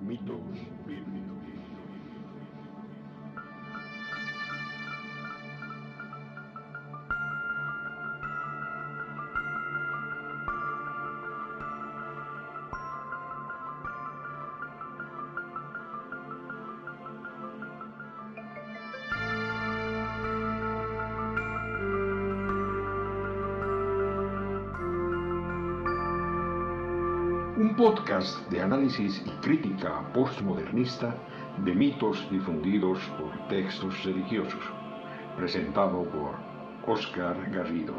[0.00, 0.40] Mitos
[0.86, 1.77] bíblicos.
[27.78, 31.14] Podcast de análisis y crítica postmodernista
[31.64, 34.60] de mitos difundidos por textos religiosos,
[35.36, 36.34] presentado por
[36.92, 37.94] Oscar Garrido.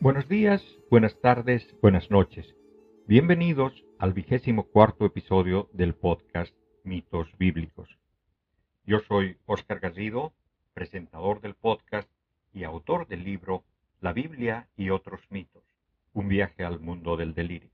[0.00, 2.54] Buenos días, buenas tardes, buenas noches.
[3.06, 6.57] Bienvenidos al vigésimo cuarto episodio del podcast
[6.88, 7.98] Mitos Bíblicos.
[8.86, 10.32] Yo soy Óscar Garrido,
[10.72, 12.08] presentador del podcast
[12.54, 13.62] y autor del libro
[14.00, 15.62] La Biblia y otros mitos,
[16.14, 17.68] un viaje al mundo del delirio.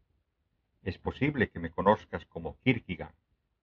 [0.82, 3.14] Es posible que me conozcas como Kierkegaard,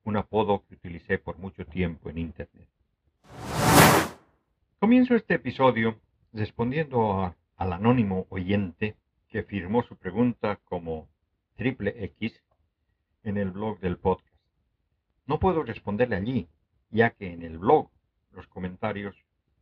[0.06, 2.70] un apodo que utilicé por mucho tiempo en Internet.
[4.80, 6.00] Comienzo este episodio
[6.32, 8.96] respondiendo al anónimo oyente
[9.28, 11.10] que firmó su pregunta como
[11.58, 12.42] triple X
[13.24, 14.31] en el blog del podcast.
[15.32, 16.50] No puedo responderle allí,
[16.90, 17.90] ya que en el blog
[18.32, 19.16] los comentarios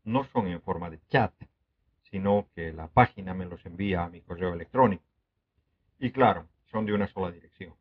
[0.03, 1.31] no son en forma de chat,
[2.09, 5.03] sino que la página me los envía a mi correo electrónico.
[5.99, 7.75] Y claro, son de una sola dirección.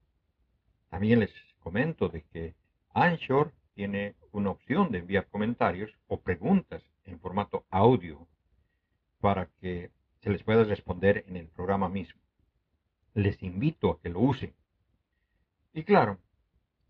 [0.91, 2.55] También les comento de que
[2.93, 8.29] Anchor tiene una opción de enviar comentarios o preguntas en formato audio
[9.19, 12.21] para que se les pueda responder en el programa mismo.
[13.15, 14.53] Les invito a que lo usen.
[15.73, 16.19] Y claro,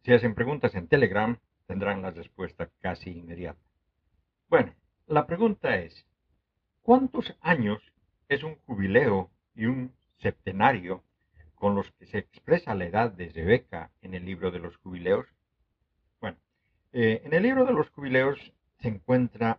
[0.04, 3.60] si hacen preguntas en Telegram, tendrán la respuesta casi inmediata.
[4.48, 4.74] Bueno,
[5.06, 6.06] la pregunta es,
[6.82, 7.80] ¿cuántos años
[8.28, 11.02] es un jubileo y un septenario
[11.54, 15.26] con los que se expresa la edad de Rebeca en el libro de los jubileos?
[16.20, 16.38] Bueno,
[16.92, 19.58] eh, en el libro de los jubileos se encuentra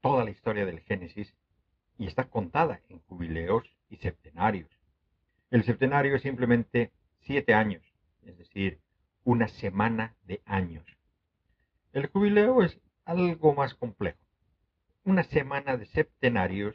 [0.00, 1.34] toda la historia del Génesis
[1.98, 4.70] y está contada en jubileos y septenarios.
[5.50, 7.82] El septenario es simplemente siete años,
[8.22, 8.80] es decir,
[9.28, 10.86] una semana de años.
[11.92, 14.16] El jubileo es algo más complejo.
[15.04, 16.74] Una semana de septenarios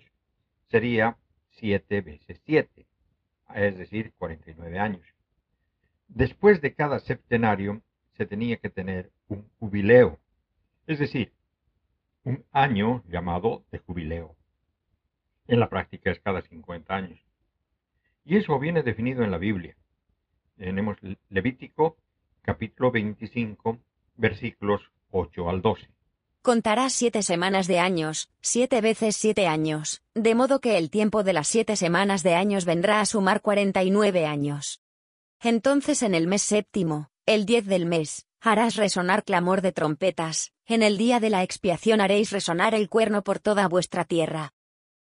[0.68, 1.18] sería
[1.50, 2.86] siete veces siete,
[3.56, 5.02] es decir, 49 años.
[6.08, 7.82] Después de cada septenario
[8.18, 10.20] se tenía que tener un jubileo,
[10.86, 11.34] es decir,
[12.24, 14.36] un año llamado de jubileo.
[15.48, 17.20] En la práctica es cada 50 años.
[18.24, 19.76] Y eso viene definido en la Biblia.
[20.56, 20.98] Tenemos
[21.30, 21.98] Levítico
[22.44, 23.80] capítulo 25
[24.18, 24.82] versículos
[25.12, 25.90] 8 al 12.
[26.42, 31.32] Contarás siete semanas de años, siete veces siete años, de modo que el tiempo de
[31.32, 34.82] las siete semanas de años vendrá a sumar cuarenta y nueve años.
[35.40, 40.84] Entonces en el mes séptimo, el diez del mes, harás resonar clamor de trompetas, en
[40.84, 44.54] el día de la expiación haréis resonar el cuerno por toda vuestra tierra.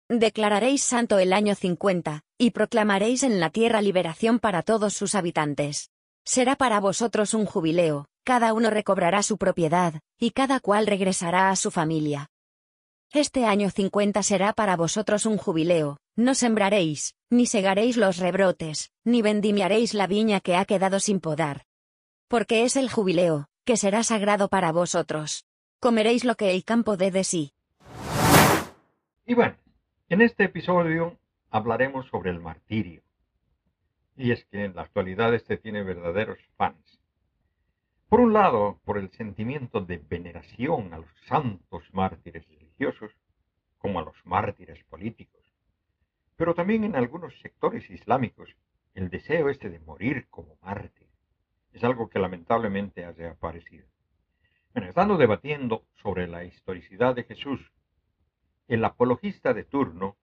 [0.08, 5.92] Declararéis santo el año cincuenta, y proclamaréis en la tierra liberación para todos sus habitantes.
[6.30, 11.56] Será para vosotros un jubileo, cada uno recobrará su propiedad, y cada cual regresará a
[11.56, 12.28] su familia.
[13.14, 19.22] Este año cincuenta será para vosotros un jubileo, no sembraréis, ni segaréis los rebrotes, ni
[19.22, 21.64] vendimiaréis la viña que ha quedado sin podar.
[22.28, 25.46] Porque es el jubileo, que será sagrado para vosotros.
[25.80, 27.54] Comeréis lo que el campo dé de sí.
[29.24, 29.56] Y bueno,
[30.10, 31.16] en este episodio
[31.48, 33.07] hablaremos sobre el martirio.
[34.20, 37.00] Y es que en la actualidad este tiene verdaderos fans.
[38.08, 43.12] Por un lado, por el sentimiento de veneración a los santos mártires religiosos,
[43.78, 45.44] como a los mártires políticos.
[46.34, 48.56] Pero también en algunos sectores islámicos,
[48.92, 51.06] el deseo este de morir como mártir
[51.72, 53.86] es algo que lamentablemente ha reaparecido.
[54.74, 57.60] Bueno, estando debatiendo sobre la historicidad de Jesús,
[58.66, 60.16] el apologista de turno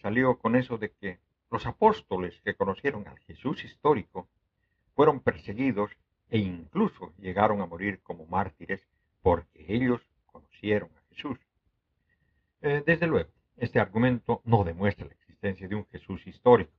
[0.00, 1.18] salió con eso de que
[1.50, 4.28] los apóstoles que conocieron al Jesús histórico
[4.94, 5.90] fueron perseguidos
[6.28, 8.86] e incluso llegaron a morir como mártires
[9.20, 11.38] porque ellos conocieron a Jesús.
[12.62, 16.72] Eh, desde luego, este argumento no demuestra la existencia de un Jesús histórico.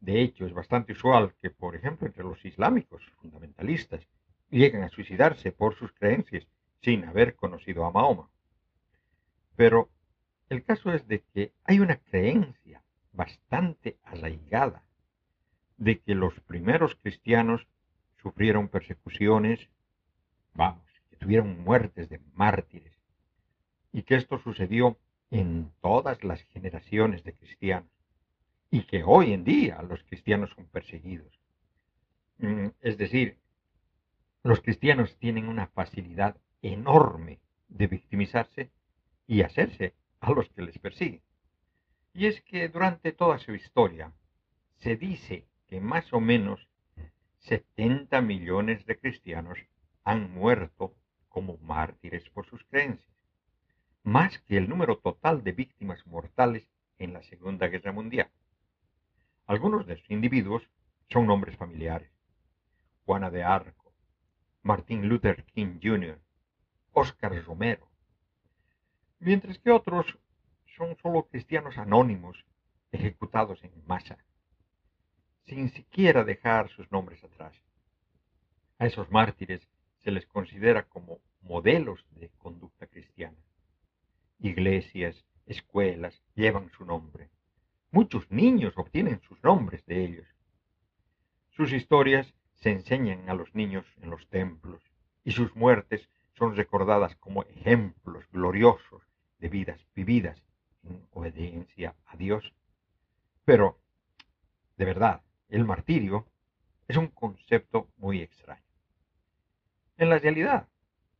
[0.00, 4.06] De hecho, es bastante usual que, por ejemplo, entre los islámicos fundamentalistas
[4.48, 6.46] lleguen a suicidarse por sus creencias
[6.82, 8.30] sin haber conocido a Mahoma.
[9.56, 9.90] Pero
[10.48, 12.82] el caso es de que hay una creencia
[13.18, 14.84] bastante arraigada
[15.76, 17.66] de que los primeros cristianos
[18.22, 19.68] sufrieron persecuciones,
[20.54, 22.94] vamos, que tuvieron muertes de mártires,
[23.92, 24.98] y que esto sucedió
[25.32, 27.90] en todas las generaciones de cristianos
[28.70, 31.32] y que hoy en día los cristianos son perseguidos.
[32.38, 33.38] Mm, es decir,
[34.44, 38.70] los cristianos tienen una facilidad enorme de victimizarse
[39.26, 41.22] y hacerse a los que les persiguen.
[42.18, 44.12] Y es que durante toda su historia
[44.78, 46.66] se dice que más o menos
[47.42, 49.56] 70 millones de cristianos
[50.02, 50.96] han muerto
[51.28, 53.16] como mártires por sus creencias,
[54.02, 56.66] más que el número total de víctimas mortales
[56.98, 58.28] en la Segunda Guerra Mundial.
[59.46, 60.68] Algunos de estos individuos
[61.10, 62.10] son nombres familiares.
[63.06, 63.94] Juana de Arco,
[64.62, 66.18] Martin Luther King Jr.,
[66.94, 67.88] Oscar Romero,
[69.20, 70.18] mientras que otros
[70.78, 72.46] son solo cristianos anónimos
[72.92, 74.16] ejecutados en masa,
[75.44, 77.52] sin siquiera dejar sus nombres atrás.
[78.78, 83.36] A esos mártires se les considera como modelos de conducta cristiana.
[84.38, 87.28] Iglesias, escuelas llevan su nombre.
[87.90, 90.28] Muchos niños obtienen sus nombres de ellos.
[91.50, 94.80] Sus historias se enseñan a los niños en los templos
[95.24, 99.02] y sus muertes son recordadas como ejemplos gloriosos
[99.40, 100.40] de vidas vividas
[100.84, 102.52] en obediencia a Dios.
[103.44, 103.78] Pero,
[104.76, 106.26] de verdad, el martirio
[106.86, 108.62] es un concepto muy extraño.
[109.96, 110.68] En la realidad,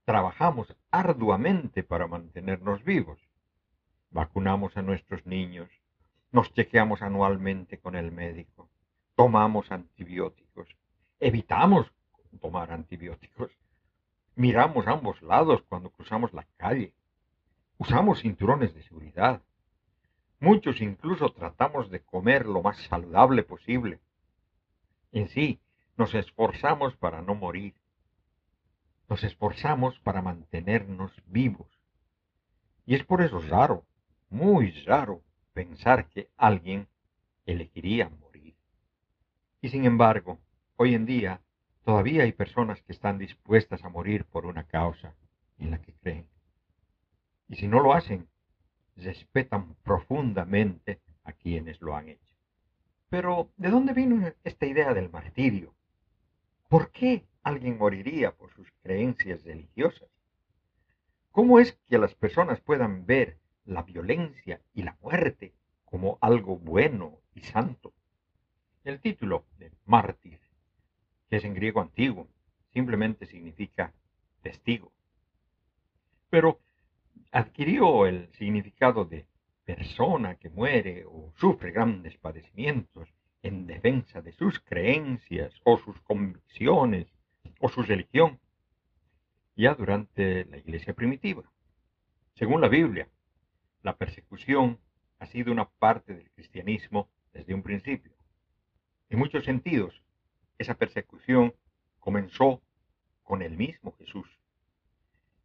[0.05, 3.19] trabajamos arduamente para mantenernos vivos.
[4.11, 5.69] Vacunamos a nuestros niños,
[6.33, 8.71] nos chequeamos anualmente con el médico,
[9.15, 10.69] tomamos antibióticos,
[11.21, 11.93] evitamos
[12.41, 13.51] tomar antibióticos,
[14.35, 16.95] miramos ambos lados cuando cruzamos la calle,
[17.77, 19.43] usamos cinturones de seguridad,
[20.41, 24.01] muchos incluso tratamos de comer lo más saludable posible.
[25.13, 25.61] En sí,
[25.97, 27.75] nos esforzamos para no morir,
[29.09, 31.69] nos esforzamos para mantenernos vivos.
[32.87, 33.85] Y es por eso raro,
[34.31, 36.89] muy raro, pensar que alguien
[37.47, 38.55] elegiría morir.
[39.61, 40.39] Y sin embargo,
[40.77, 41.41] hoy en día
[41.85, 45.15] todavía hay personas que están dispuestas a morir por una causa
[45.59, 46.29] en la que creen.
[47.49, 48.29] Y si no lo hacen,
[48.99, 52.35] respetan profundamente a quienes lo han hecho.
[53.09, 55.75] Pero, ¿de dónde vino esta idea del martirio?
[56.69, 60.09] ¿Por qué alguien moriría por sus creencias religiosas?
[61.33, 65.55] ¿Cómo es que las personas puedan ver la violencia y la muerte
[65.85, 67.93] como algo bueno y santo.
[68.85, 70.41] El título de mártir,
[71.29, 72.29] que es en griego antiguo,
[72.73, 73.93] simplemente significa
[74.43, 74.93] testigo.
[76.31, 76.61] Pero
[77.33, 79.27] adquirió el significado de
[79.65, 83.09] persona que muere o sufre grandes padecimientos
[83.43, 87.07] en defensa de sus creencias o sus convicciones
[87.61, 88.41] o su religión,
[89.57, 91.43] ya durante la iglesia primitiva.
[92.35, 93.09] Según la Biblia,
[93.83, 94.79] la persecución
[95.19, 98.13] ha sido una parte del cristianismo desde un principio.
[99.11, 100.03] En muchos sentidos,
[100.59, 101.55] esa persecución
[101.99, 102.63] comenzó
[103.23, 104.38] con el mismo Jesús,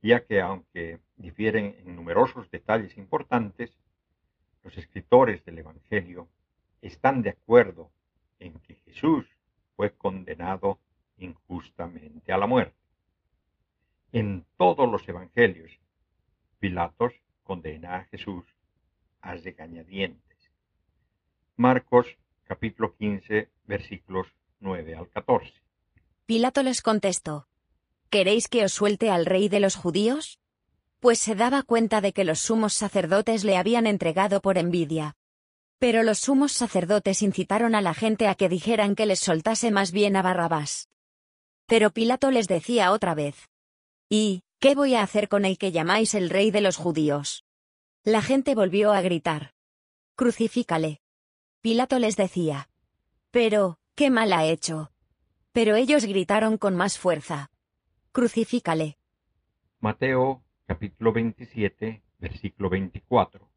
[0.03, 3.71] ya que aunque difieren en numerosos detalles importantes,
[4.61, 6.27] los escritores del Evangelio
[6.81, 7.89] están de acuerdo
[8.39, 9.25] en que Jesús
[9.75, 10.79] fue condenado
[11.17, 12.75] injustamente a la muerte.
[14.11, 15.71] En todos los evangelios,
[16.59, 18.45] Pilatos condena a Jesús
[19.21, 20.37] a regañadientes.
[21.55, 22.07] Marcos
[22.43, 24.27] capítulo 15 versículos
[24.59, 25.53] 9 al 14.
[26.25, 27.47] Pilato les contestó,
[28.13, 30.37] ¿Queréis que os suelte al rey de los judíos?
[30.99, 35.15] Pues se daba cuenta de que los sumos sacerdotes le habían entregado por envidia.
[35.79, 39.91] Pero los sumos sacerdotes incitaron a la gente a que dijeran que les soltase más
[39.91, 40.89] bien a Barrabás.
[41.65, 43.49] Pero Pilato les decía otra vez,
[44.09, 47.45] ¿Y, ¿Qué voy a hacer con el que llamáis el rey de los judíos?
[48.03, 49.55] La gente volvió a gritar.
[50.15, 51.01] Crucifícale.
[51.61, 52.69] Pilato les decía.
[53.31, 54.91] Pero, ¿qué mal ha hecho?
[55.51, 57.49] Pero ellos gritaron con más fuerza.
[58.13, 58.99] Crucifícale.
[59.79, 63.49] Mateo capítulo 27, versículo 24.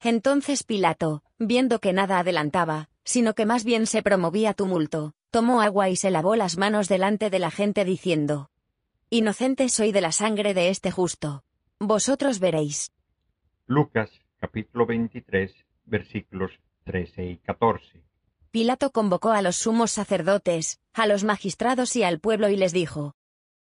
[0.00, 5.88] Entonces Pilato, viendo que nada adelantaba, sino que más bien se promovía tumulto, tomó agua
[5.88, 8.48] y se lavó las manos delante de la gente diciendo,
[9.10, 11.42] Inocente soy de la sangre de este justo.
[11.80, 12.92] Vosotros veréis.
[13.66, 14.08] Lucas
[14.38, 15.52] capítulo 23
[15.84, 16.52] versículos
[16.84, 18.04] 13 y 14.
[18.52, 23.15] Pilato convocó a los sumos sacerdotes, a los magistrados y al pueblo y les dijo,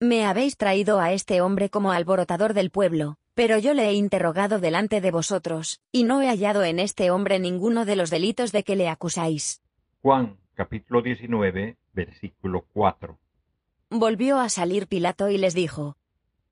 [0.02, 4.59] Me habéis traído a este hombre como alborotador del pueblo, pero yo le he interrogado
[4.59, 8.62] delante de vosotros, y no he hallado en este hombre ninguno de los delitos de
[8.62, 9.61] que le acusáis.
[10.00, 13.19] Juan capítulo 19 versículo 4.
[13.90, 15.99] Volvió a salir Pilato y les dijo,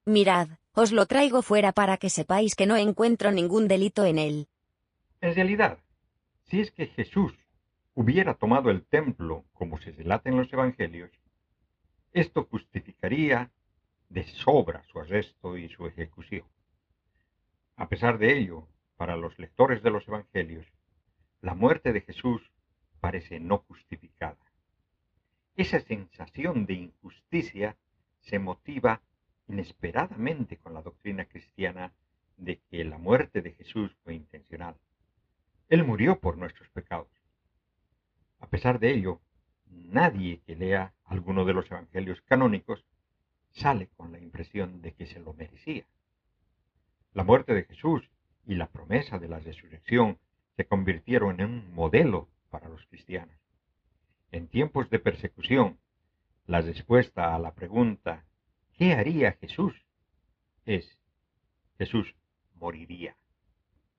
[0.04, 4.48] Mirad, os lo traigo fuera para que sepáis que no encuentro ningún delito en él.
[5.22, 5.78] En realidad,
[6.50, 7.32] si es que Jesús
[7.94, 11.10] hubiera tomado el templo como se relata en los evangelios,
[12.12, 13.50] esto justificaría
[14.08, 16.46] de sobra su arresto y su ejecución.
[17.76, 20.66] A pesar de ello, para los lectores de los evangelios,
[21.40, 22.50] la muerte de Jesús
[23.00, 24.38] parece no justificada.
[25.54, 27.76] Esa sensación de injusticia
[28.20, 29.02] se motiva
[29.46, 31.92] inesperadamente con la doctrina cristiana
[32.36, 34.76] de que la muerte de Jesús fue intencional.
[35.68, 37.08] Él murió por nuestros pecados.
[38.40, 39.20] A pesar de ello,
[39.70, 42.84] nadie que lea alguno de los evangelios canónicos
[43.50, 45.86] sale con la impresión de que se lo merecía.
[47.14, 48.08] La muerte de Jesús
[48.46, 50.18] y la promesa de la resurrección
[50.56, 53.36] se convirtieron en un modelo para los cristianos.
[54.30, 55.78] En tiempos de persecución,
[56.46, 58.24] la respuesta a la pregunta
[58.72, 59.74] ¿qué haría Jesús?
[60.64, 60.98] es
[61.78, 62.14] Jesús
[62.54, 63.16] moriría.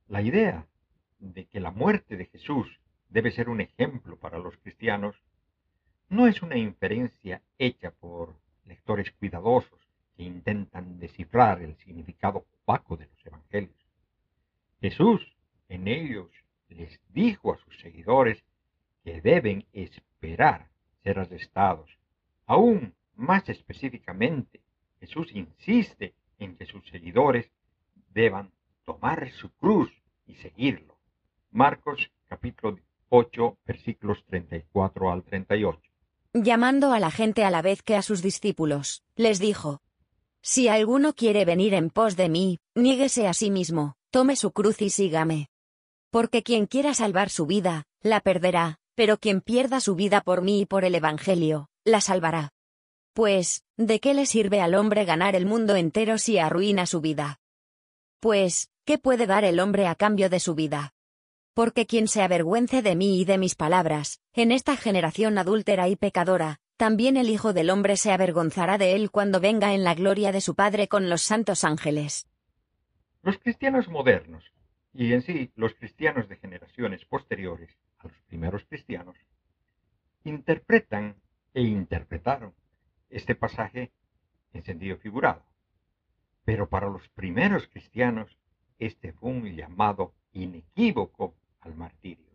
[0.08, 0.68] La idea
[1.20, 5.16] de que la muerte de Jesús debe ser un ejemplo para los cristianos
[6.10, 8.36] no es una inferencia hecha por
[8.66, 9.80] lectores cuidadosos
[10.18, 13.86] que intentan descifrar el significado opaco de los evangelios.
[14.82, 15.36] Jesús
[15.68, 16.30] en ellos
[16.68, 18.44] les dijo a sus seguidores
[19.04, 20.70] que deben esperar
[21.04, 21.90] ser arrestados.
[22.48, 24.62] Aún más específicamente,
[25.00, 27.52] Jesús insiste en que sus seguidores
[28.14, 28.52] deban
[28.84, 29.92] tomar su cruz
[30.26, 30.98] y seguirlo.
[31.52, 35.89] Marcos capítulo 8 versículos 34 al 38.
[36.34, 39.82] Llamando a la gente a la vez que a sus discípulos, les dijo,
[40.44, 44.80] Si alguno quiere venir en pos de mí, niéguese a sí mismo, tome su cruz
[44.84, 45.50] y sígame.
[46.12, 50.62] Porque quien quiera salvar su vida, la perderá, pero quien pierda su vida por mí
[50.62, 52.52] y por el Evangelio, la salvará.
[53.14, 57.40] Pues, ¿de qué le sirve al hombre ganar el mundo entero si arruina su vida?
[58.20, 60.94] Pues, ¿qué puede dar el hombre a cambio de su vida?
[61.60, 65.96] porque quien se avergüence de mí y de mis palabras, en esta generación adúltera y
[65.96, 70.32] pecadora, también el Hijo del Hombre se avergonzará de él cuando venga en la gloria
[70.32, 72.26] de su Padre con los santos ángeles.
[73.22, 74.46] Los cristianos modernos,
[74.94, 79.18] y en sí los cristianos de generaciones posteriores a los primeros cristianos,
[80.24, 81.16] interpretan
[81.54, 82.54] e interpretaron
[83.10, 83.92] este pasaje
[84.54, 85.44] en sentido figurado.
[86.46, 88.38] Pero para los primeros cristianos,
[88.78, 92.30] este fue un llamado inequívoco al martirio.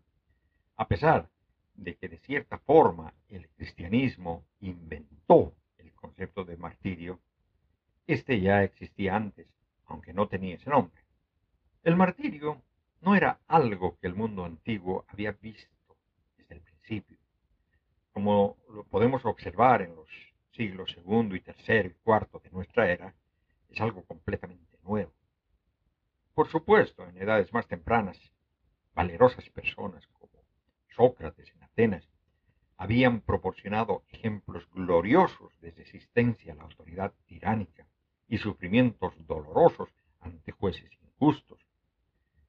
[0.75, 1.29] A pesar
[1.75, 7.19] de que de cierta forma el cristianismo inventó el concepto de martirio,
[8.07, 9.47] este ya existía antes,
[9.85, 11.01] aunque no tenía ese nombre.
[11.83, 12.61] El martirio
[13.01, 15.97] no era algo que el mundo antiguo había visto
[16.37, 17.17] desde el principio.
[18.11, 20.09] Como lo podemos observar en los
[20.51, 23.13] siglos segundo y tercero y cuarto de nuestra era,
[23.69, 25.11] es algo completamente nuevo.
[26.33, 28.17] Por supuesto, en edades más tempranas
[28.93, 30.31] valerosas personas como
[30.95, 31.53] Sócrates
[32.77, 37.85] Habían proporcionado ejemplos gloriosos de resistencia a la autoridad tiránica
[38.29, 39.89] y sufrimientos dolorosos
[40.21, 41.59] ante jueces injustos.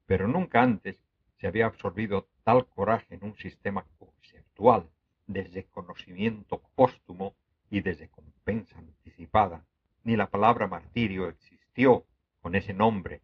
[0.07, 1.03] Pero nunca antes
[1.39, 4.89] se había absorbido tal coraje en un sistema conceptual
[5.27, 7.35] de reconocimiento póstumo
[7.69, 9.65] y de recompensa anticipada.
[10.05, 12.07] Ni la palabra martirio existió
[12.41, 13.23] con ese nombre.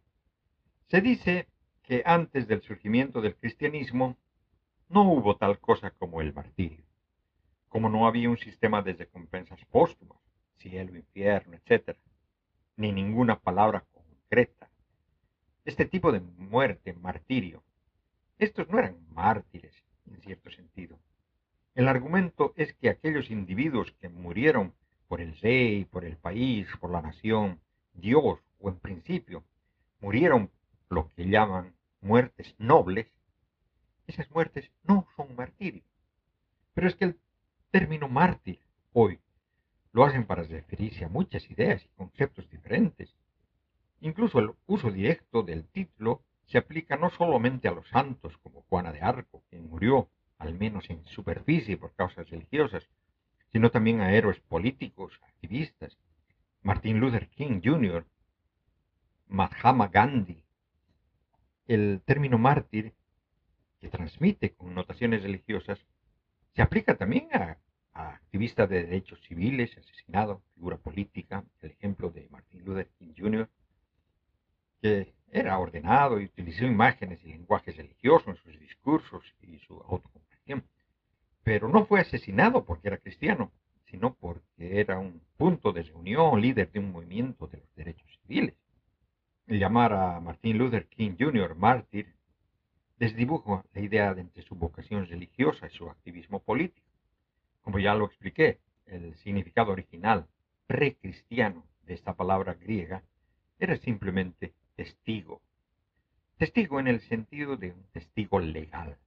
[0.89, 1.47] Se dice
[1.81, 4.17] que antes del surgimiento del cristianismo
[4.93, 6.85] no hubo tal cosa como el martirio,
[7.67, 10.19] como no había un sistema de recompensas póstumas,
[10.57, 11.97] cielo, infierno, etc.,
[12.77, 14.69] ni ninguna palabra concreta.
[15.65, 17.63] Este tipo de muerte, martirio,
[18.37, 19.73] estos no eran mártires
[20.05, 20.99] en cierto sentido.
[21.73, 24.75] El argumento es que aquellos individuos que murieron
[25.07, 27.59] por el rey, por el país, por la nación,
[27.93, 29.43] Dios o en principio,
[30.01, 30.51] murieron
[30.89, 33.07] lo que llaman muertes nobles,
[34.07, 35.83] esas muertes no son martirio.
[36.73, 37.19] Pero es que el
[37.71, 38.59] término mártir
[38.93, 39.19] hoy
[39.91, 43.13] lo hacen para referirse a muchas ideas y conceptos diferentes.
[44.01, 48.91] Incluso el uso directo del título se aplica no solamente a los santos como Juana
[48.91, 52.87] de Arco, quien murió, al menos en superficie, por causas religiosas,
[53.51, 55.97] sino también a héroes políticos, activistas,
[56.63, 58.05] Martin Luther King Jr.,
[59.27, 60.43] Mahatma Gandhi,
[61.67, 62.93] el término mártir,
[63.83, 65.77] que transmite connotaciones religiosas,
[66.55, 67.57] se aplica también a,
[67.91, 73.49] activistas de derechos civiles, asesinado, figura política, el ejemplo de Martin Luther King Jr.,
[74.81, 80.63] que era ordenado y utilizó imágenes y lenguajes religiosos en sus discursos y su autocompasión.
[81.43, 83.51] Pero no fue asesinado porque era cristiano,
[83.91, 88.55] sino porque era un punto de reunión, líder de un movimiento de los derechos civiles.
[89.45, 91.53] llamar a Martin Luther King Jr.
[91.55, 92.15] mártir
[93.03, 96.87] desdibuja la idea de entre su vocación religiosa y su activismo político.
[97.61, 100.25] Como ya lo expliqué, el significado original
[100.67, 103.03] precristiano de esta palabra griega
[103.59, 105.41] era simplemente testigo.
[106.37, 108.97] Testigo en el sentido de un testigo legal,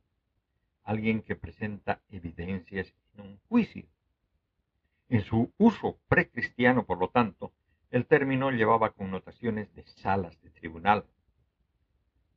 [0.85, 3.87] alguien que presenta evidencias en un juicio.
[5.09, 7.51] En su uso precristiano, por lo tanto,
[7.91, 11.07] el término llevaba connotaciones de salas de tribunal.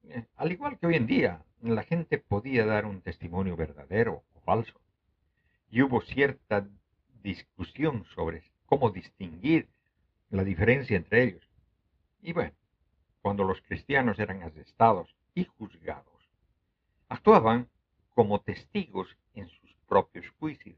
[0.06, 4.40] Eh, al igual que hoy en día, la gente podía dar un testimonio verdadero o
[4.42, 4.80] falso.
[5.70, 6.68] Y hubo cierta
[7.22, 9.68] discusión sobre cómo distinguir
[10.30, 11.50] la diferencia entre ellos.
[12.22, 12.56] Y bueno,
[13.22, 16.30] cuando los cristianos eran arrestados y juzgados,
[17.08, 17.70] actuaban
[18.14, 20.78] como testigos en sus propios juicios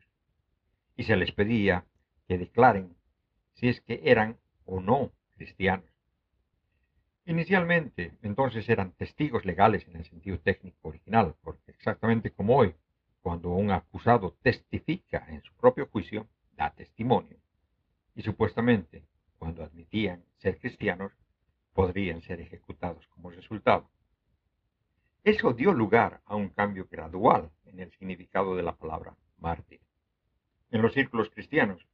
[0.96, 1.86] y se les pedía
[2.28, 2.96] que declaren
[3.54, 5.91] si es que eran o no cristianos.
[7.26, 12.76] Inicialmente, entonces eran testigos legales en el sentido técnico original, porque exactamente como hoy,
[13.22, 17.38] cuando un acusado testifica en su propio juicio, da testimonio.
[18.16, 19.06] Y supuestamente,
[19.38, 21.12] cuando admitían ser cristianos,
[21.74, 23.90] podrían ser ejecutados como resultado.
[25.24, 29.80] Eso dio lugar a un cambio gradual en el significado de la palabra mártir.
[30.72, 31.86] En los círculos cristianos,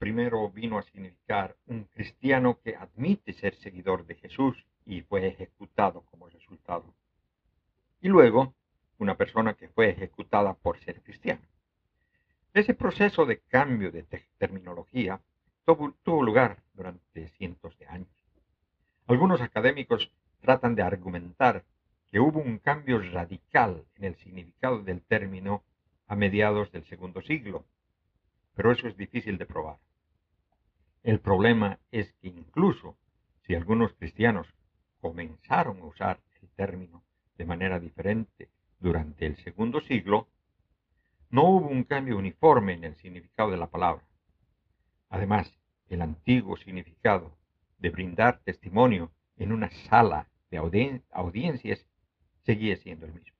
[0.00, 6.00] primero vino a significar un cristiano que admite ser seguidor de Jesús y fue ejecutado
[6.06, 6.94] como resultado.
[8.00, 8.54] Y luego,
[8.96, 11.42] una persona que fue ejecutada por ser cristiano.
[12.54, 14.04] Ese proceso de cambio de
[14.38, 15.20] terminología
[15.66, 18.24] tuvo, tuvo lugar durante cientos de años.
[19.06, 21.66] Algunos académicos tratan de argumentar
[22.10, 25.62] que hubo un cambio radical en el significado del término
[26.06, 27.66] a mediados del segundo siglo,
[28.54, 29.78] pero eso es difícil de probar.
[31.02, 32.98] El problema es que incluso
[33.46, 34.46] si algunos cristianos
[35.00, 37.02] comenzaron a usar el término
[37.38, 40.28] de manera diferente durante el segundo siglo,
[41.30, 44.04] no hubo un cambio uniforme en el significado de la palabra.
[45.08, 47.36] Además, el antiguo significado
[47.78, 50.58] de brindar testimonio en una sala de
[51.10, 51.86] audiencias
[52.42, 53.36] seguía siendo el mismo.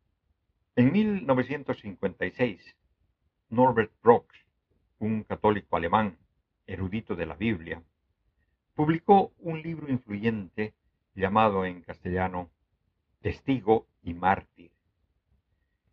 [0.77, 2.77] En 1956,
[3.51, 4.33] Norbert Brock,
[4.99, 6.17] un católico alemán
[6.71, 7.83] erudito de la Biblia,
[8.75, 10.75] publicó un libro influyente
[11.15, 12.51] llamado en castellano
[13.21, 14.71] Testigo y Mártir,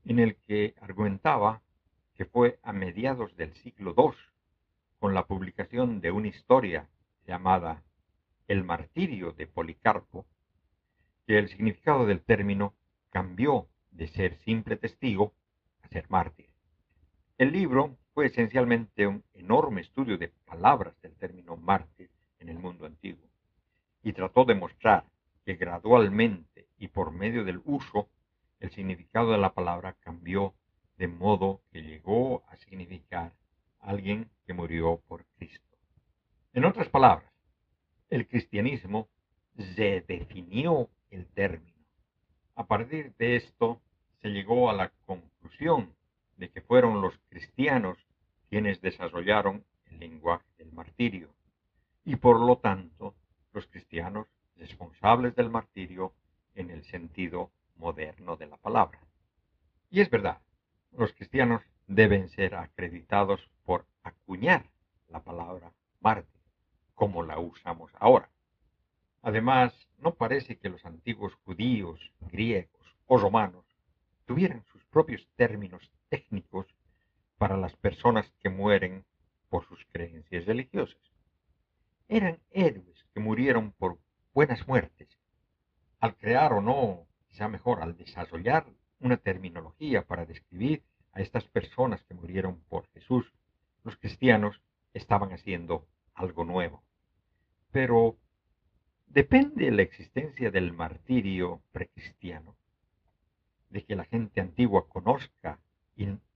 [0.06, 1.62] en el que argumentaba
[2.14, 4.12] que fue a mediados del siglo II,
[5.00, 6.88] con la publicación de una historia
[7.28, 7.84] llamada
[8.48, 10.26] El martirio de Policarpo,
[11.26, 12.74] que el significado del término
[13.10, 15.34] cambió de ser simple testigo
[15.82, 16.50] a ser mártir.
[17.38, 22.88] El libro fue esencialmente un enorme estudio de palabras del término mártir en el mundo
[22.88, 23.30] antiguo
[24.02, 25.04] y trató de mostrar
[25.46, 28.10] que gradualmente y por medio del uso
[28.60, 30.56] el significado de la palabra cambió
[30.98, 33.36] de modo que llegó a significar
[33.82, 35.78] alguien que murió por Cristo.
[36.54, 37.32] En otras palabras,
[38.10, 39.10] el cristianismo
[39.54, 41.86] redefinió el término.
[42.56, 43.80] A partir de esto
[44.24, 45.94] se llegó a la conclusión
[46.38, 48.07] de que fueron los cristianos
[48.50, 51.30] quienes desarrollaron el lenguaje del martirio
[52.04, 53.16] y por lo tanto
[53.54, 56.14] los cristianos responsables del martirio
[56.56, 59.00] en el sentido moderno de la palabra.
[59.90, 60.42] Y es verdad,
[60.92, 64.66] los cristianos deben ser acreditados por acuñar
[65.10, 66.42] la palabra mártir,
[66.96, 68.30] como la usamos ahora.
[69.22, 73.66] Además, no parece que los antiguos judíos, griegos o romanos
[74.26, 76.68] tuvieran sus propios términos técnicos
[77.38, 79.06] para las personas que mueren
[79.50, 81.02] por sus creencias religiosas.
[82.08, 84.00] Eran héroes que murieron por
[84.34, 85.08] buenas muertes.
[86.00, 88.66] Al crear o no, quizá mejor, al desarrollar
[89.00, 93.32] una terminología para describir a estas personas que murieron por Jesús,
[93.84, 94.62] los cristianos
[94.94, 96.84] estaban haciendo algo nuevo.
[97.72, 98.18] Pero,
[99.08, 102.56] ¿depende la existencia del martirio precristiano
[103.70, 105.60] de que la gente antigua conozca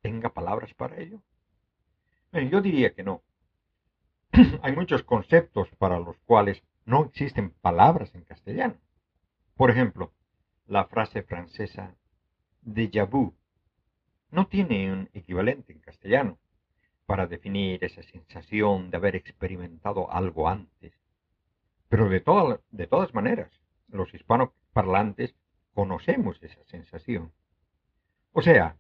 [0.02, 1.22] tenga palabras para ello?
[2.32, 3.22] yo diría que no.
[4.62, 8.76] Hay muchos conceptos para los cuales no existen palabras en castellano.
[9.56, 10.14] Por ejemplo,
[10.66, 11.96] la frase francesa
[12.64, 13.36] déjà vu
[14.30, 16.40] no tiene un equivalente en castellano
[17.06, 20.94] para definir esa sensación de haber experimentado algo antes.
[21.90, 22.24] Pero de,
[22.72, 23.52] de todas maneras,
[23.90, 25.36] los hispanoparlantes
[25.74, 27.34] conocemos esa sensación.
[28.32, 28.78] O sea,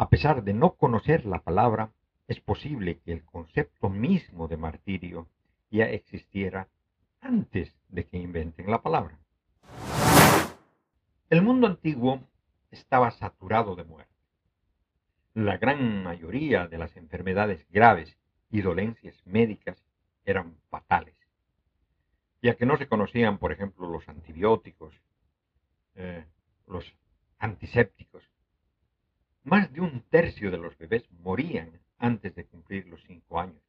[0.00, 1.92] a pesar de no conocer la palabra,
[2.26, 5.28] es posible que el concepto mismo de martirio
[5.70, 6.68] ya existiera
[7.20, 9.18] antes de que inventen la palabra.
[11.28, 12.22] El mundo antiguo
[12.70, 14.14] estaba saturado de muerte.
[15.34, 18.16] La gran mayoría de las enfermedades graves
[18.50, 19.84] y dolencias médicas
[20.24, 21.14] eran fatales,
[22.40, 24.94] ya que no se conocían, por ejemplo, los antibióticos,
[25.94, 26.24] eh,
[26.66, 26.90] los
[27.38, 28.29] antisépticos.
[29.42, 33.62] Más de un tercio de los bebés morían antes de cumplir los cinco años.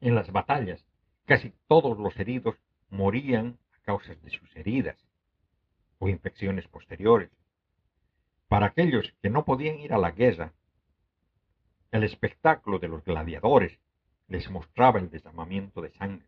[0.00, 0.84] En las batallas,
[1.26, 2.56] casi todos los heridos
[2.90, 4.96] morían a causa de sus heridas
[5.98, 7.30] o infecciones posteriores.
[8.48, 10.52] Para aquellos que no podían ir a la guerra,
[11.90, 13.78] el espectáculo de los gladiadores
[14.26, 16.26] les mostraba el desarmamiento de sangre.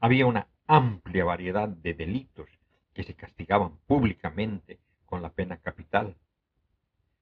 [0.00, 2.48] Había una amplia variedad de delitos
[2.92, 6.16] que se castigaban públicamente con la pena capital.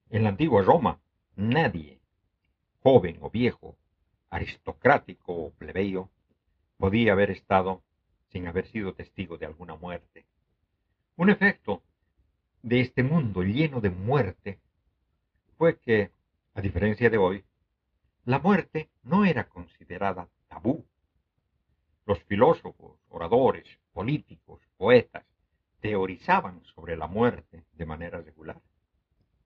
[0.09, 0.99] En la antigua Roma,
[1.35, 1.99] nadie,
[2.81, 3.77] joven o viejo,
[4.29, 6.09] aristocrático o plebeyo,
[6.77, 7.83] podía haber estado
[8.31, 10.25] sin haber sido testigo de alguna muerte.
[11.15, 11.83] Un efecto
[12.61, 14.59] de este mundo lleno de muerte
[15.57, 16.11] fue que,
[16.55, 17.45] a diferencia de hoy,
[18.25, 20.85] la muerte no era considerada tabú.
[22.05, 25.25] Los filósofos, oradores, políticos, poetas,
[25.79, 28.61] teorizaban sobre la muerte de manera regular.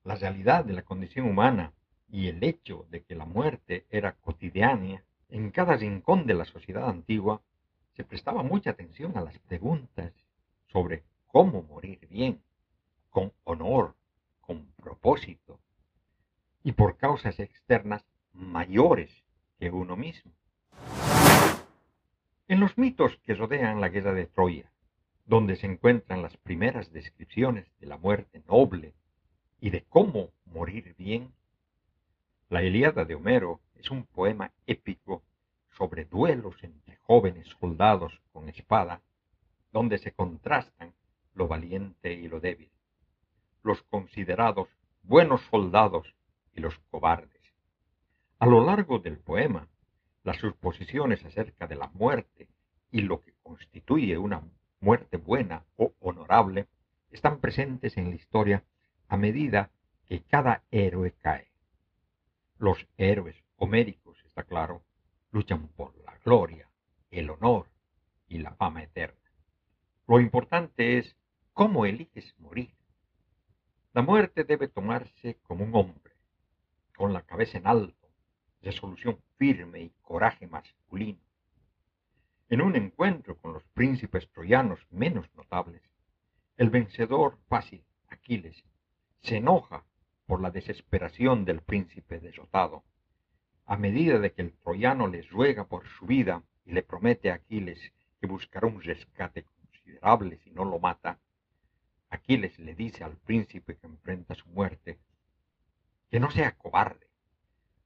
[0.07, 1.73] La realidad de la condición humana
[2.09, 6.87] y el hecho de que la muerte era cotidiana en cada rincón de la sociedad
[6.87, 7.41] antigua,
[7.93, 10.13] se prestaba mucha atención a las preguntas
[10.67, 12.41] sobre cómo morir bien
[13.09, 13.95] con honor,
[14.39, 15.59] con propósito
[16.63, 19.11] y por causas externas mayores
[19.59, 20.31] que uno mismo.
[22.47, 24.71] En los mitos que rodean la guerra de Troya,
[25.25, 28.93] donde se encuentran las primeras descripciones de la muerte noble
[29.59, 31.33] y de cómo morir bien,
[32.49, 35.23] la Ilíada de Homero es un poema épico
[35.77, 39.01] sobre duelos entre jóvenes soldados con espada,
[39.71, 40.93] donde se contrastan
[41.33, 42.69] lo valiente y lo débil
[43.67, 44.69] los considerados
[45.03, 46.15] buenos soldados
[46.53, 47.41] y los cobardes.
[48.39, 49.67] A lo largo del poema,
[50.23, 52.47] las suposiciones acerca de la muerte
[52.91, 54.41] y lo que constituye una
[54.79, 56.67] muerte buena o honorable
[57.11, 58.63] están presentes en la historia
[59.07, 59.71] a medida
[60.05, 61.51] que cada héroe cae.
[62.57, 64.83] Los héroes homéricos, está claro,
[65.31, 66.69] luchan por la gloria,
[67.11, 67.67] el honor
[68.27, 69.31] y la fama eterna.
[70.07, 71.15] Lo importante es
[71.53, 72.73] cómo eliges morir.
[73.93, 76.13] La muerte debe tomarse como un hombre,
[76.95, 78.09] con la cabeza en alto,
[78.61, 81.19] resolución firme y coraje masculino.
[82.49, 85.81] En un encuentro con los príncipes troyanos menos notables,
[86.57, 88.63] el vencedor fácil, Aquiles,
[89.21, 89.85] se enoja
[90.25, 92.83] por la desesperación del príncipe derrotado.
[93.65, 97.35] A medida de que el troyano les ruega por su vida y le promete a
[97.35, 97.79] Aquiles
[98.19, 101.19] que buscará un rescate considerable si no lo mata,
[102.09, 104.99] Aquiles le dice al príncipe que enfrenta su muerte
[106.09, 107.07] que no sea cobarde.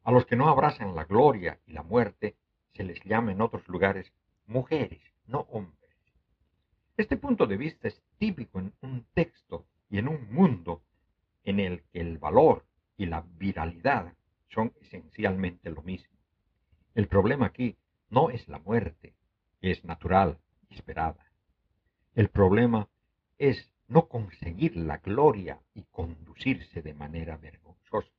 [0.04, 2.36] A los que no abrazan la gloria y la muerte
[2.74, 4.12] se les llama en otros lugares
[4.46, 5.92] mujeres, no hombres.
[6.98, 10.84] Este punto de vista es típico en un texto y en un mundo
[11.44, 12.66] en el que el valor
[12.98, 14.14] y la viralidad
[14.50, 16.18] son esencialmente lo mismo.
[16.94, 17.78] El problema aquí
[18.10, 19.16] no es la muerte,
[19.60, 21.32] que es natural y esperada.
[22.14, 22.90] El problema
[23.38, 28.12] es no conseguir la gloria y conducirse de manera vergonzosa.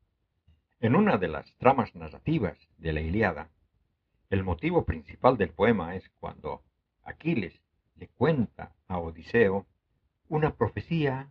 [0.80, 3.50] En una de las tramas narrativas de la Iliada,
[4.30, 6.62] el motivo principal del poema es cuando
[7.04, 7.60] Aquiles
[7.96, 9.66] le cuenta a Odiseo
[10.28, 11.30] una profecía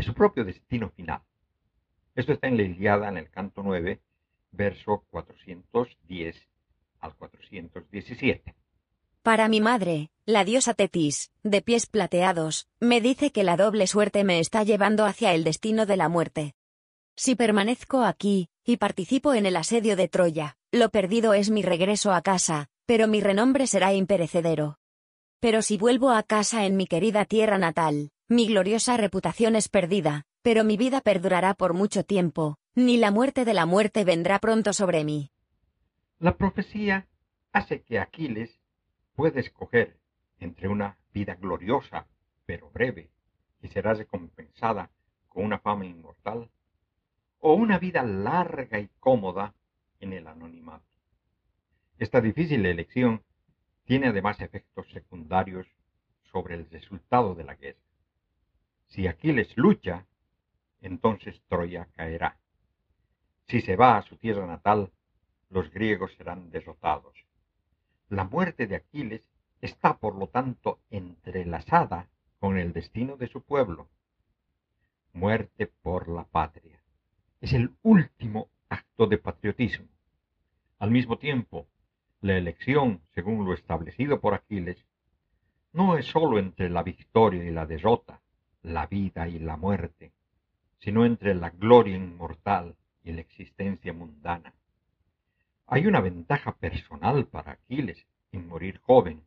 [0.00, 1.20] de su propio destino final.
[2.14, 4.00] Esto está en la Iliada, en el canto 9,
[4.50, 6.48] verso 410
[7.00, 8.54] al 417.
[9.22, 14.24] Para mi madre, la diosa Tetis, de pies plateados, me dice que la doble suerte
[14.24, 16.54] me está llevando hacia el destino de la muerte.
[17.14, 22.14] Si permanezco aquí, y participo en el asedio de Troya, lo perdido es mi regreso
[22.14, 24.78] a casa, pero mi renombre será imperecedero.
[25.40, 30.24] Pero si vuelvo a casa en mi querida tierra natal, mi gloriosa reputación es perdida,
[30.42, 34.72] pero mi vida perdurará por mucho tiempo, ni la muerte de la muerte vendrá pronto
[34.72, 35.32] sobre mí.
[36.20, 37.08] La profecía
[37.50, 38.60] hace que Aquiles
[39.16, 39.98] pueda escoger
[40.38, 42.06] entre una vida gloriosa,
[42.46, 43.10] pero breve,
[43.62, 44.92] y será recompensada
[45.28, 46.48] con una fama inmortal,
[47.40, 49.54] o una vida larga y cómoda
[49.98, 50.86] en el anonimato.
[51.98, 53.24] Esta difícil elección
[53.86, 55.66] tiene además efectos secundarios
[56.30, 57.89] sobre el resultado de la guerra.
[58.90, 60.04] Si Aquiles lucha,
[60.80, 62.38] entonces Troya caerá.
[63.46, 64.90] Si se va a su tierra natal,
[65.48, 67.24] los griegos serán derrotados.
[68.08, 69.22] La muerte de Aquiles
[69.60, 72.08] está por lo tanto entrelazada
[72.40, 73.88] con el destino de su pueblo.
[75.12, 76.82] Muerte por la patria.
[77.40, 79.86] Es el último acto de patriotismo.
[80.80, 81.68] Al mismo tiempo,
[82.22, 84.84] la elección, según lo establecido por Aquiles,
[85.72, 88.19] no es sólo entre la victoria y la derrota,
[88.62, 90.12] la vida y la muerte,
[90.78, 94.54] sino entre la gloria inmortal y la existencia mundana.
[95.66, 99.22] Hay una ventaja personal para Aquiles en morir joven,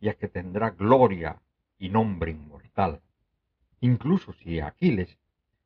[0.00, 1.40] ya que tendrá gloria
[1.78, 3.00] y nombre inmortal.
[3.80, 5.18] Incluso si Aquiles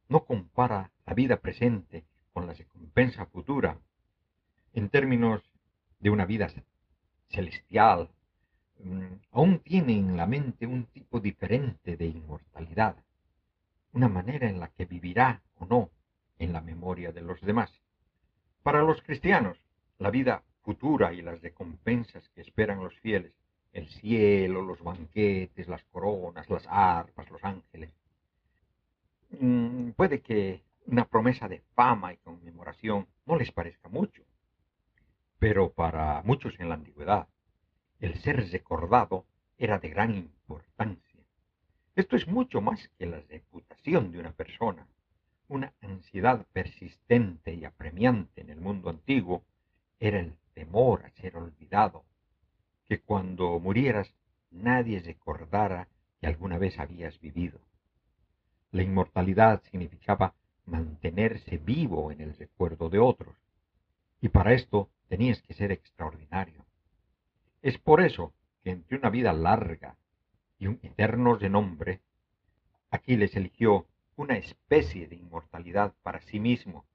[0.08, 3.78] no compara la vida presente con la recompensa futura,
[4.72, 5.42] en términos
[6.00, 6.48] de una vida
[7.28, 8.10] celestial,
[8.78, 12.96] mm, aún tiene en la mente un tipo diferente de inmortalidad,
[13.92, 15.90] una manera en la que vivirá o no
[16.38, 17.72] en la memoria de los demás.
[18.62, 19.58] Para los cristianos,
[19.98, 23.32] la vida futura y las recompensas que esperan los fieles
[23.76, 27.90] el cielo, los banquetes, las coronas, las arpas, los ángeles.
[29.38, 34.22] Mm, puede que una promesa de fama y conmemoración no les parezca mucho,
[35.38, 37.28] pero para muchos en la antigüedad
[38.00, 39.26] el ser recordado
[39.58, 41.05] era de gran importancia.
[41.96, 44.86] Esto es mucho más que la reputación de una persona.
[45.48, 49.42] Una ansiedad persistente y apremiante en el mundo antiguo
[49.98, 52.04] era el temor a ser olvidado
[52.84, 54.12] que cuando murieras
[54.50, 55.88] nadie recordara
[56.20, 57.60] que alguna vez habías vivido.
[58.72, 60.34] La inmortalidad significaba
[60.66, 63.34] mantenerse vivo en el recuerdo de otros,
[64.20, 66.66] y para esto tenías que ser extraordinario.
[67.62, 69.96] Es por eso que entre una vida larga
[70.58, 72.00] y un eterno renombre,
[72.90, 76.86] Aquiles eligió una especie de inmortalidad para sí mismo.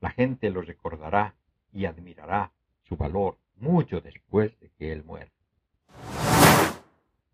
[0.00, 1.34] La gente lo recordará
[1.72, 2.52] y admirará
[2.84, 5.30] su valor mucho después de que él muera.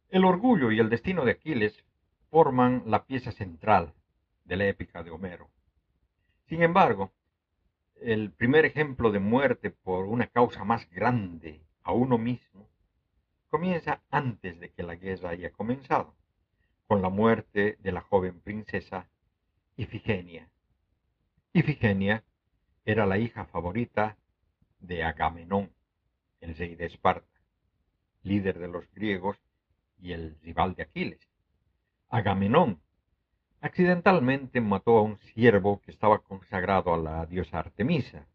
[0.09, 1.85] El orgullo y el destino de Aquiles
[2.31, 3.92] forman la pieza central
[4.44, 5.51] de la épica de Homero.
[6.49, 7.12] Sin embargo,
[8.01, 12.45] el primer ejemplo de muerte por una causa más grande a uno mismo
[13.48, 16.14] comienza antes de que la guerra haya comenzado,
[16.87, 19.09] con la muerte de la joven princesa
[19.76, 20.48] Ifigenia.
[21.52, 22.24] Ifigenia
[22.85, 24.16] era la hija favorita
[24.80, 25.70] de Agamenón,
[26.40, 27.40] el rey de Esparta,
[28.22, 29.37] líder de los griegos
[29.98, 31.20] y el rival de Aquiles.
[32.09, 32.80] Agamenón
[33.61, 38.26] accidentalmente mató a un siervo que estaba consagrado a la diosa Artemisa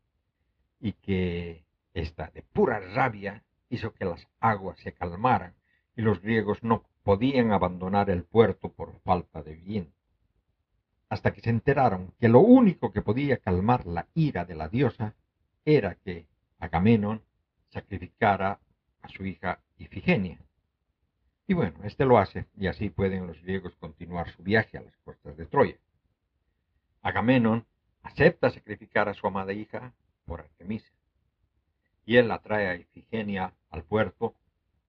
[0.80, 5.56] y que esta de pura rabia hizo que las aguas se calmaran
[5.96, 9.96] y los griegos no podían abandonar el puerto por falta de viento.
[11.10, 15.16] Hasta que se enteraron que lo único que podía calmar la ira de la diosa
[15.66, 16.28] era que
[16.60, 17.24] Agamenón
[17.70, 18.60] sacrificara
[19.02, 20.40] a su hija Ifigenia.
[21.48, 24.96] Y bueno, este lo hace y así pueden los griegos continuar su viaje a las
[24.98, 25.78] costas de Troya.
[27.02, 27.66] Agamenón
[28.04, 29.94] acepta sacrificar a su amada hija
[30.26, 30.92] por Artemisa.
[32.06, 34.36] Y él atrae a Ifigenia al puerto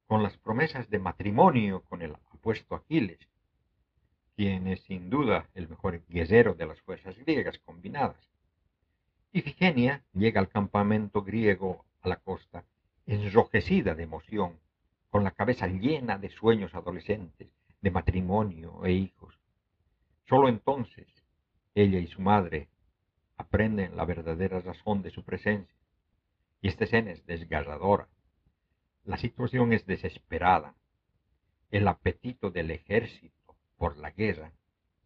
[0.06, 3.18] con las promesas de matrimonio con el apuesto Aquiles,
[4.36, 8.28] quien es sin duda el mejor guerrero de las fuerzas griegas combinadas.
[9.32, 12.64] Ifigenia llega al campamento griego a la costa
[13.06, 14.58] enrojecida de emoción,
[15.10, 17.48] con la cabeza llena de sueños adolescentes,
[17.80, 19.38] de matrimonio e hijos.
[20.28, 21.06] Solo entonces
[21.74, 22.68] ella y su madre
[23.36, 25.74] aprenden la verdadera razón de su presencia.
[26.60, 28.08] Y esta escena es desgarradora.
[29.04, 30.74] La situación es desesperada.
[31.70, 34.52] El apetito del ejército por la guerra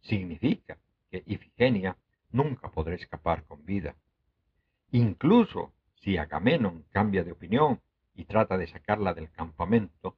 [0.01, 0.77] significa
[1.09, 1.97] que Ifigenia
[2.29, 3.95] nunca podrá escapar con vida.
[4.91, 7.81] Incluso si Agamenón cambia de opinión
[8.13, 10.15] y trata de sacarla del campamento,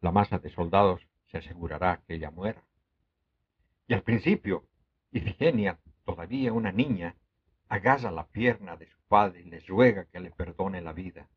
[0.00, 2.62] la masa de soldados se asegurará que ella muera.
[3.88, 4.64] Y al principio,
[5.10, 7.16] Ifigenia, todavía una niña,
[7.68, 11.28] agarra la pierna de su padre y le ruega que le perdone la vida.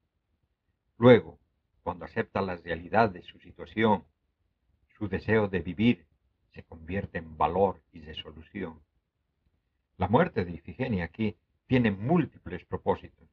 [0.98, 1.40] Luego,
[1.90, 4.06] cuando acepta la realidad de su situación,
[4.96, 6.06] su deseo de vivir
[6.54, 8.80] se convierte en valor y resolución.
[9.98, 13.28] La muerte de Ifigenia aquí tiene múltiples propósitos.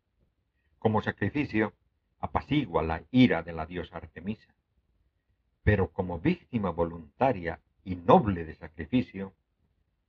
[0.79, 1.75] Como sacrificio,
[2.19, 4.55] apacigua la ira de la diosa Artemisa.
[5.63, 9.35] Pero como víctima voluntaria y noble de sacrificio,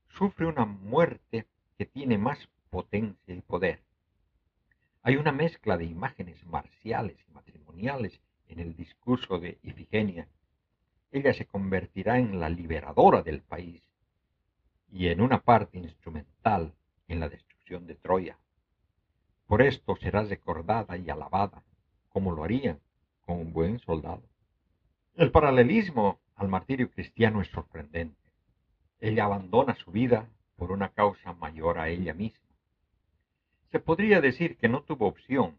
[0.07, 3.81] sufre una muerte que tiene más potencia y poder.
[5.03, 10.27] Hay una mezcla de imágenes marciales y matrimoniales en el discurso de Ifigenia.
[11.11, 13.81] Ella se convertirá en la liberadora del país
[14.89, 16.73] y en una parte instrumental
[17.07, 18.37] en la destrucción de Troya.
[19.45, 21.63] Por esto será recordada y alabada,
[22.09, 22.79] como lo harían
[23.21, 24.23] con un buen soldado.
[25.15, 28.21] El paralelismo al martirio cristiano es sorprendente.
[28.99, 32.47] Ella abandona su vida por una causa mayor a ella misma.
[33.71, 35.57] Se podría decir que no tuvo opción,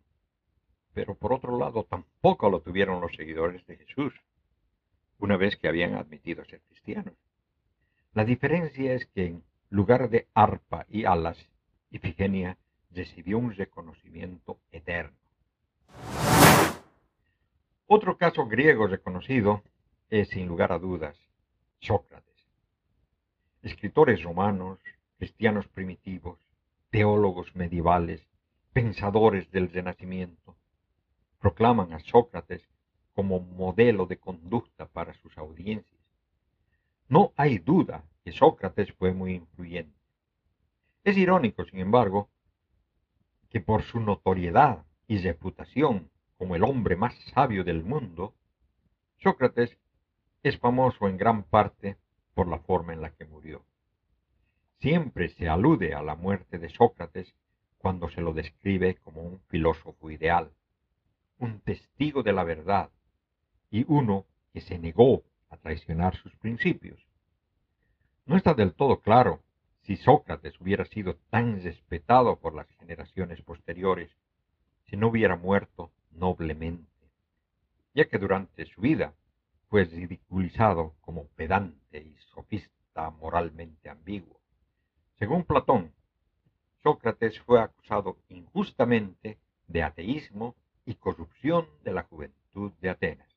[0.94, 4.12] pero por otro lado tampoco lo tuvieron los seguidores de Jesús,
[5.18, 7.14] una vez que habían admitido ser cristianos.
[8.14, 11.38] La diferencia es que en lugar de arpa y alas,
[11.90, 12.56] Ifigenia
[12.90, 15.16] recibió un reconocimiento eterno.
[17.86, 19.62] Otro caso griego reconocido
[20.10, 21.16] es, sin lugar a dudas,
[21.80, 22.28] Sócrates.
[23.62, 24.78] Escritores romanos,
[25.16, 26.38] cristianos primitivos,
[26.90, 28.20] teólogos medievales,
[28.72, 30.57] pensadores del Renacimiento,
[31.38, 32.68] proclaman a Sócrates
[33.14, 36.00] como modelo de conducta para sus audiencias.
[37.08, 39.98] No hay duda que Sócrates fue muy influyente.
[41.04, 42.28] Es irónico, sin embargo,
[43.50, 48.34] que por su notoriedad y reputación como el hombre más sabio del mundo,
[49.16, 49.76] Sócrates
[50.42, 51.96] es famoso en gran parte
[52.34, 53.64] por la forma en la que murió.
[54.80, 57.34] Siempre se alude a la muerte de Sócrates
[57.78, 60.52] cuando se lo describe como un filósofo ideal,
[61.38, 62.90] un testigo de la verdad
[63.70, 67.00] y uno que se negó a traicionar sus principios.
[68.26, 69.42] No está del todo claro
[69.82, 74.10] si Sócrates hubiera sido tan respetado por las generaciones posteriores
[74.84, 77.10] si no hubiera muerto noblemente,
[77.94, 79.14] ya que durante su vida
[79.68, 84.40] fue ridiculizado como pedante y sofista moralmente ambiguo.
[85.18, 85.92] Según Platón,
[86.82, 90.54] Sócrates fue acusado injustamente de ateísmo
[90.88, 93.28] y corrupción de la juventud de Atenas.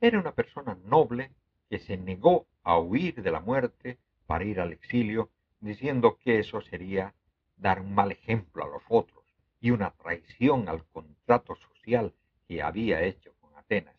[0.00, 1.30] Era una persona noble
[1.70, 6.60] que se negó a huir de la muerte para ir al exilio, diciendo que eso
[6.60, 7.14] sería
[7.56, 9.24] dar un mal ejemplo a los otros
[9.60, 12.12] y una traición al contrato social
[12.48, 13.94] que había hecho con Atenas.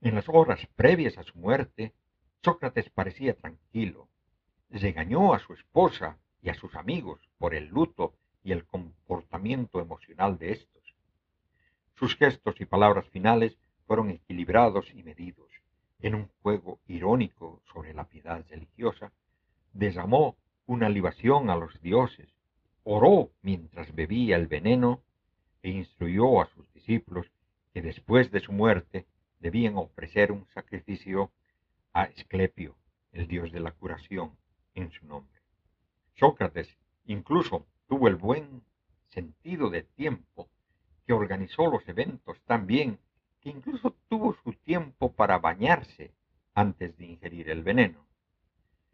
[0.00, 1.92] En las horas previas a su muerte,
[2.42, 4.08] Sócrates parecía tranquilo.
[4.70, 10.36] Regañó a su esposa y a sus amigos por el luto y el comportamiento emocional
[10.36, 10.81] de estos.
[11.94, 15.50] Sus gestos y palabras finales fueron equilibrados y medidos.
[16.00, 19.12] En un juego irónico sobre la piedad religiosa,
[19.72, 22.28] derramó una libación a los dioses,
[22.84, 25.02] oró mientras bebía el veneno
[25.62, 27.30] e instruyó a sus discípulos
[27.72, 29.06] que después de su muerte
[29.38, 31.30] debían ofrecer un sacrificio
[31.92, 32.76] a Esclepio,
[33.12, 34.36] el dios de la curación,
[34.74, 35.40] en su nombre.
[36.14, 38.62] Sócrates incluso tuvo el buen
[39.08, 40.48] sentido de tiempo
[41.06, 42.98] que organizó los eventos tan bien
[43.40, 46.12] que incluso tuvo su tiempo para bañarse
[46.54, 48.06] antes de ingerir el veneno.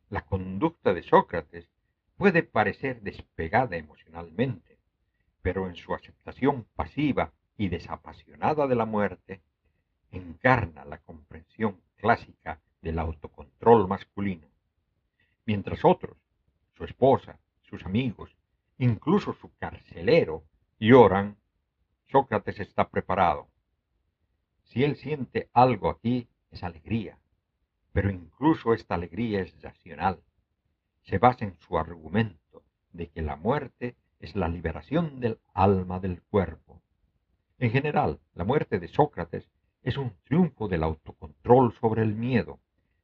[0.08, 1.68] La conducta de Sócrates
[2.16, 4.78] puede parecer despegada emocionalmente,
[5.42, 9.42] pero en su aceptación pasiva y desapasionada de la muerte,
[10.10, 14.48] encarna la comprensión clásica del autocontrol masculino,
[15.44, 16.16] mientras otros,
[16.76, 18.34] su esposa, sus amigos,
[18.78, 20.44] incluso su carcelero,
[20.78, 21.36] lloran,
[22.10, 23.48] Sócrates está preparado.
[24.64, 27.18] Si él siente algo aquí, es alegría,
[27.92, 30.22] pero incluso esta alegría es racional.
[31.02, 36.22] Se basa en su argumento de que la muerte es la liberación del alma del
[36.22, 36.82] cuerpo.
[37.58, 39.50] En general, la muerte de Sócrates
[39.82, 42.58] es un triunfo del autocontrol sobre el miedo,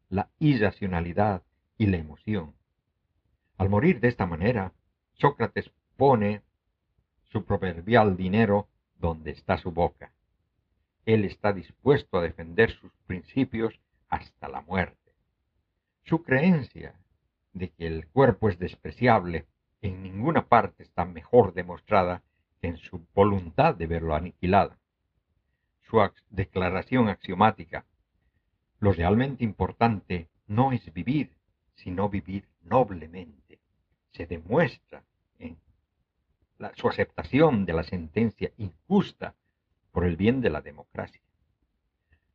[0.09, 1.43] la irracionalidad
[1.77, 2.55] y la emoción.
[3.59, 4.73] Al morir de esta manera,
[5.14, 6.43] Sócrates pone
[7.25, 10.12] su proverbial dinero donde está su boca.
[11.07, 13.78] Él está dispuesto a defender sus principios
[14.09, 15.14] hasta la muerte.
[16.04, 16.94] Su creencia
[17.52, 19.46] de que el cuerpo es despreciable
[19.83, 22.22] en ninguna parte está mejor demostrada
[22.61, 24.76] que en su voluntad de verlo aniquilado
[25.94, 27.85] su declaración axiomática.
[28.80, 31.37] Lo realmente importante no es vivir,
[31.74, 33.61] sino vivir noblemente.
[34.12, 35.04] Se demuestra
[36.74, 39.35] su aceptación de la sentencia injusta
[39.92, 41.21] por el bien de la democracia.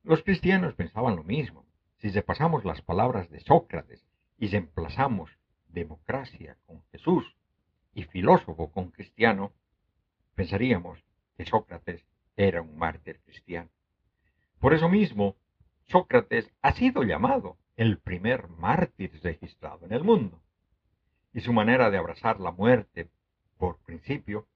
[0.03, 1.65] Los cristianos pensaban lo mismo.
[1.97, 4.05] Si repasamos las palabras de Sócrates
[4.37, 7.35] y reemplazamos democracia con Jesús
[7.93, 9.51] y filósofo con cristiano,
[10.35, 11.03] pensaríamos
[11.37, 12.05] que Sócrates
[12.37, 13.69] era un mártir cristiano.
[14.59, 15.35] Por eso mismo,
[15.87, 20.41] Sócrates ha sido llamado el primer mártir registrado en el mundo.
[21.33, 23.09] Y su manera de abrazar la muerte,
[23.59, 24.47] por principio,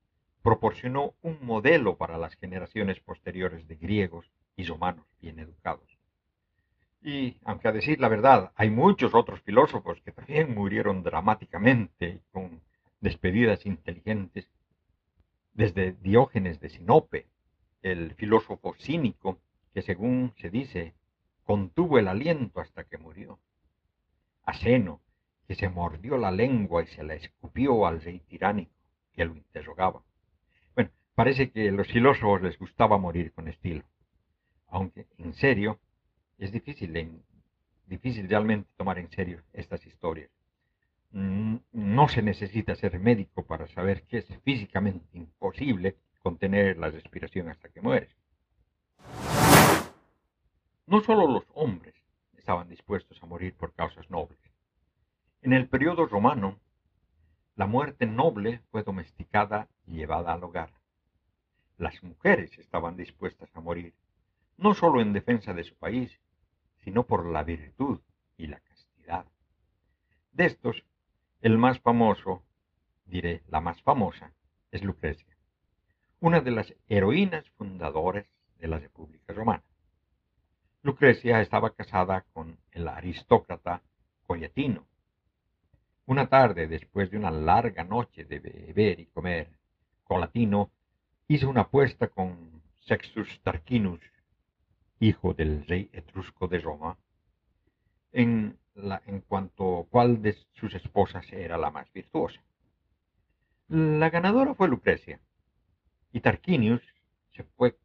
[0.42, 5.88] proporcionó un modelo para las generaciones posteriores de griegos y romanos bien educados.
[7.02, 12.62] Y, aunque a decir la verdad, hay muchos otros filósofos que también murieron dramáticamente con
[13.02, 14.50] despedidas inteligentes,
[15.54, 17.28] desde Diógenes de Sinope,
[17.82, 19.38] el filósofo cínico
[19.74, 20.94] que según se dice,
[21.44, 23.40] contuvo el aliento hasta que murió.
[24.46, 25.02] Aseno,
[25.48, 28.72] que se mordió la lengua y se la escupió al rey tiránico,
[29.14, 30.04] que lo interrogaba.
[30.76, 33.84] Bueno, parece que a los filósofos les gustaba morir con estilo.
[34.68, 35.80] Aunque, en serio,
[36.38, 37.24] es difícil,
[37.86, 40.30] difícil realmente tomar en serio estas historias.
[41.12, 47.50] Mm, no se necesita ser médico para saber que es físicamente imposible contener la respiración
[47.50, 48.10] hasta que mueres.
[50.88, 51.94] No solo los hombres
[52.36, 54.40] estaban dispuestos a morir por causas nobles.
[55.42, 56.60] En el periodo romano,
[57.56, 60.72] la muerte noble fue domesticada y llevada al hogar.
[61.78, 63.94] Las mujeres estaban dispuestas a morir,
[64.58, 66.20] no solo en defensa de su país,
[66.84, 68.00] sino por la virtud
[68.38, 69.26] y la castidad.
[70.32, 70.84] De estos,
[71.42, 72.44] el más famoso,
[73.06, 74.34] diré la más famosa,
[74.72, 75.38] es Lucrecia,
[76.20, 78.26] una de las heroínas fundadoras
[78.58, 79.64] de la República Romana.
[80.82, 83.82] Lucrecia estaba casada con el aristócrata
[84.26, 84.86] Coyatino.
[86.06, 89.50] Una tarde, después de una larga noche de beber y comer,
[90.04, 90.70] Colatino
[91.28, 94.02] hizo una apuesta con Sextus Tarquinus,
[95.00, 96.98] hijo del rey etrusco de Roma,
[98.12, 102.42] en en cuanto cuál de sus esposas era la más virtuosa.
[103.68, 105.20] La ganadora fue Lucrecia,
[106.12, 106.82] y Tarquinius
[107.32, 107.78] se fue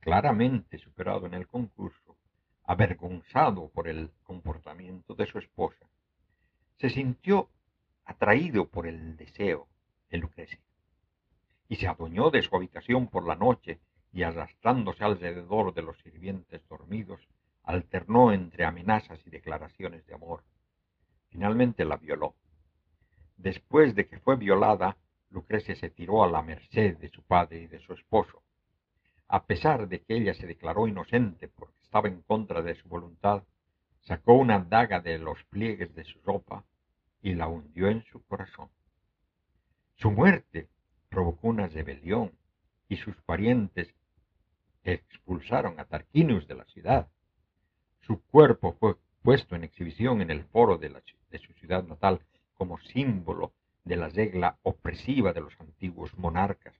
[0.00, 2.16] claramente superado en el concurso,
[2.64, 5.86] avergonzado por el comportamiento de su esposa.
[6.78, 7.48] Se sintió
[8.04, 9.68] atraído por el deseo
[10.10, 10.60] de Lucrecia,
[11.68, 13.80] y se adueñó de su habitación por la noche
[14.12, 17.20] y arrastrándose alrededor de los sirvientes dormidos,
[17.62, 20.44] alternó entre amenazas y declaraciones de amor.
[21.30, 22.34] Finalmente la violó.
[23.36, 24.98] Después de que fue violada,
[25.30, 28.42] Lucrecia se tiró a la merced de su padre y de su esposo.
[29.28, 33.42] A pesar de que ella se declaró inocente porque estaba en contra de su voluntad,
[34.02, 36.64] sacó una daga de los pliegues de su ropa
[37.22, 38.68] y la hundió en su corazón.
[39.96, 40.68] Su muerte
[41.08, 42.32] provocó una rebelión
[42.88, 43.94] y sus parientes
[44.84, 47.08] expulsaron a Tarquinius de la ciudad.
[48.00, 50.90] Su cuerpo fue puesto en exhibición en el foro de,
[51.38, 52.20] su ciudad natal
[52.54, 53.52] como símbolo
[53.84, 56.74] de la regla opresiva de los antiguos monarcas.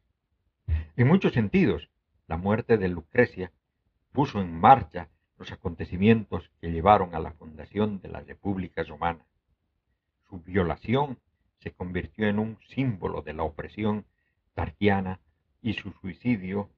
[0.97, 1.88] En muchos sentidos,
[2.26, 3.53] la muerte de Lucrecia
[4.12, 9.24] puso en marcha los acontecimientos que llevaron a la fundación de la República Romana.
[10.32, 11.18] Su violación
[11.58, 14.06] se convirtió en un símbolo de la opresión
[14.54, 15.20] tarquiana
[15.60, 16.70] y su suicidio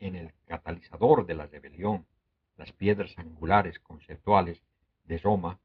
[0.00, 2.06] en el catalizador de la rebelión
[2.56, 4.62] las piedras angulares conceptuales
[5.04, 5.60] de Roma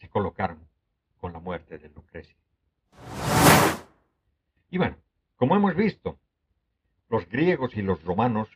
[0.00, 0.68] se colocaron
[1.16, 2.36] con la muerte de Lucrecia.
[4.68, 4.98] Y bueno,
[5.36, 6.18] como hemos visto,
[7.08, 8.50] los griegos y los romanos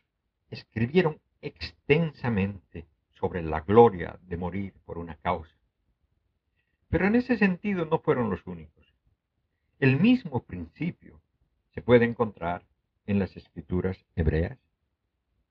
[0.51, 5.62] escribieron extensamente sobre la gloria de morir por una causa.
[6.93, 8.85] Pero en ese sentido no fueron los únicos.
[9.79, 11.19] El mismo principio
[11.73, 12.67] se puede encontrar
[13.07, 14.59] en las escrituras hebreas,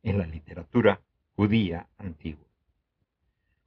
[0.04, 1.00] en la literatura
[1.34, 2.46] judía antigua.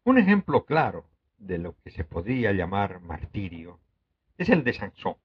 [0.05, 1.03] Un ejemplo claro
[1.38, 3.82] de lo que se podría llamar martirio
[4.38, 5.17] es el de Sansón.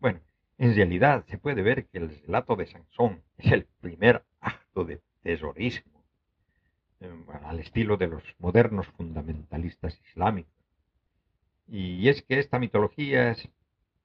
[0.00, 0.18] Bueno,
[0.58, 5.00] en realidad se puede ver que el relato de Sansón es el primer acto de
[5.22, 6.02] terrorismo,
[6.98, 7.14] eh,
[7.44, 10.57] al estilo de los modernos fundamentalistas islámicos.
[11.68, 13.48] Y es que esta mitología es,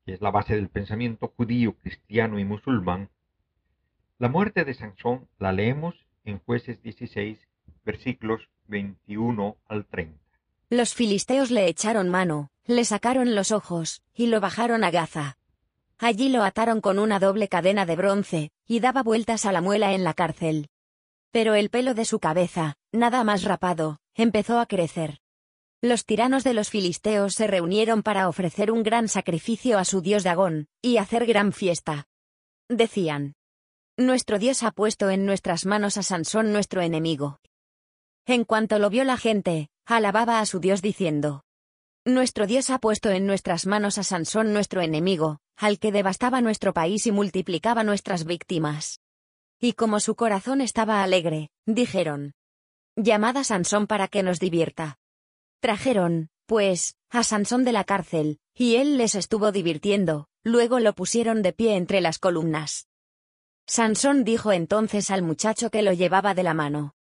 [0.05, 3.09] que es la base del pensamiento judío, cristiano y musulmán,
[4.19, 5.95] la muerte de Sansón la leemos
[6.25, 7.39] en jueces 16,
[7.83, 10.17] versículos 21 al 30.
[10.69, 15.37] Los filisteos le echaron mano, le sacaron los ojos, y lo bajaron a Gaza.
[15.97, 19.93] Allí lo ataron con una doble cadena de bronce, y daba vueltas a la muela
[19.93, 20.69] en la cárcel.
[21.31, 25.22] Pero el pelo de su cabeza, nada más rapado, empezó a crecer.
[25.83, 30.23] Los tiranos de los filisteos se reunieron para ofrecer un gran sacrificio a su dios
[30.23, 32.07] Dagón, y hacer gran fiesta.
[32.69, 33.33] Decían,
[33.97, 37.41] nuestro Dios ha puesto en nuestras manos a Sansón nuestro enemigo.
[38.25, 41.43] En cuanto lo vio la gente, alababa a su Dios diciendo,
[42.05, 46.73] Nuestro Dios ha puesto en nuestras manos a Sansón nuestro enemigo, al que devastaba nuestro
[46.73, 49.01] país y multiplicaba nuestras víctimas.
[49.59, 52.31] Y como su corazón estaba alegre, dijeron,
[52.95, 54.97] Llamad a Sansón para que nos divierta.
[55.63, 61.41] Trajeron, pues, a Sansón de la cárcel, y él les estuvo divirtiendo, luego lo pusieron
[61.41, 62.89] de pie entre las columnas.
[63.65, 66.95] Sansón dijo entonces al muchacho que lo llevaba de la mano.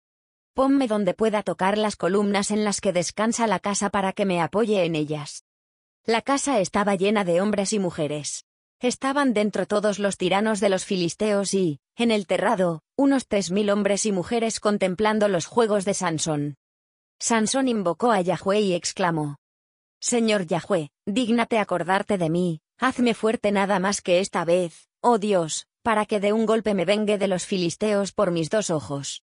[0.53, 4.39] Ponme donde pueda tocar las columnas en las que descansa la casa para que me
[4.39, 5.43] apoye en ellas.
[6.05, 8.45] La casa estaba llena de hombres y mujeres.
[8.79, 13.71] estaban dentro todos los tiranos de los filisteos y, en el terrado, unos tres mil
[13.71, 16.57] hombres y mujeres contemplando los juegos de Sansón.
[17.21, 19.37] Sansón invocó a Yahweh y exclamó.
[19.99, 25.67] Señor Yahweh, dígnate acordarte de mí, hazme fuerte nada más que esta vez, oh Dios,
[25.83, 29.21] para que de un golpe me vengue de los filisteos por mis dos ojos.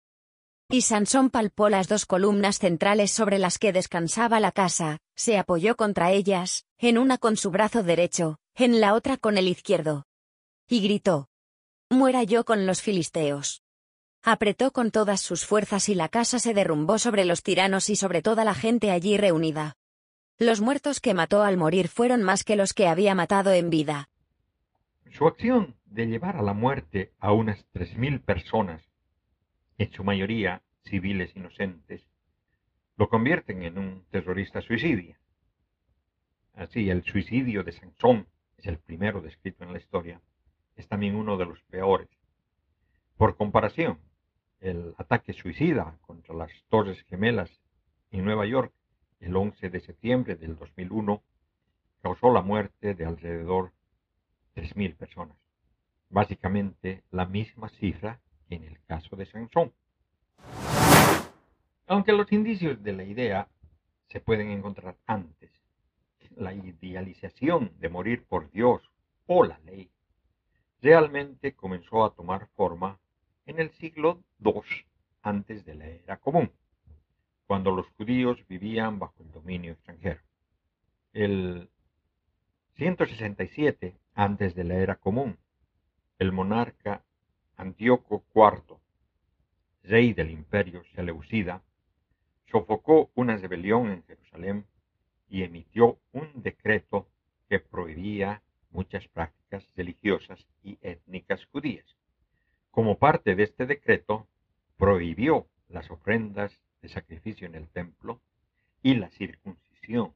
[0.72, 5.76] Y Sansón palpó las dos columnas centrales sobre las que descansaba la casa, se apoyó
[5.76, 10.08] contra ellas, en una con su brazo derecho, en la otra con el izquierdo.
[10.68, 11.30] Y gritó.
[11.92, 13.62] Muera yo con los filisteos.
[14.26, 18.22] Apretó con todas sus fuerzas y la casa se derrumbó sobre los tiranos y sobre
[18.22, 19.76] toda la gente allí reunida.
[20.40, 24.08] Los muertos que mató al morir fueron más que los que había matado en vida.
[25.12, 28.82] Su acción de llevar a la muerte a unas tres mil personas,
[29.78, 32.02] en su mayoría civiles inocentes,
[32.96, 35.18] lo convierten en un terrorista suicidio.
[36.54, 40.22] Así, el suicidio de Sansón es el primero descrito en la historia,
[40.78, 42.08] es también uno de los peores.
[43.18, 44.00] Por comparación,
[44.64, 47.52] el ataque suicida contra las Torres Gemelas
[48.12, 48.72] en Nueva York
[49.20, 51.22] el 11 de septiembre del 2001
[52.02, 53.74] causó la muerte de alrededor
[54.56, 55.38] 3.000 personas,
[56.10, 59.74] básicamente la misma cifra que en el caso de Sansón.
[61.88, 63.50] Aunque los indicios de la idea
[64.08, 65.52] se pueden encontrar antes,
[66.38, 68.82] la idealización de morir por Dios
[69.28, 69.90] o la ley
[70.82, 72.98] realmente comenzó a tomar forma
[73.46, 74.62] en el siglo II
[75.22, 76.52] antes de la era común,
[77.48, 80.22] cuando los judíos vivían bajo el dominio extranjero.
[81.14, 81.70] El
[82.76, 85.38] 167 antes de la era común,
[86.20, 87.04] el monarca
[87.56, 88.78] Antíoco IV,
[89.84, 91.62] rey del imperio seleucida,
[92.50, 94.66] sofocó una rebelión en Jerusalén
[95.30, 97.08] y emitió un decreto
[97.50, 98.42] que prohibía
[98.72, 101.86] muchas prácticas religiosas y étnicas judías.
[102.72, 104.28] Como parte de este decreto,
[104.78, 108.22] prohibió las ofrendas de sacrificio en el templo
[108.82, 110.14] y la circuncisión,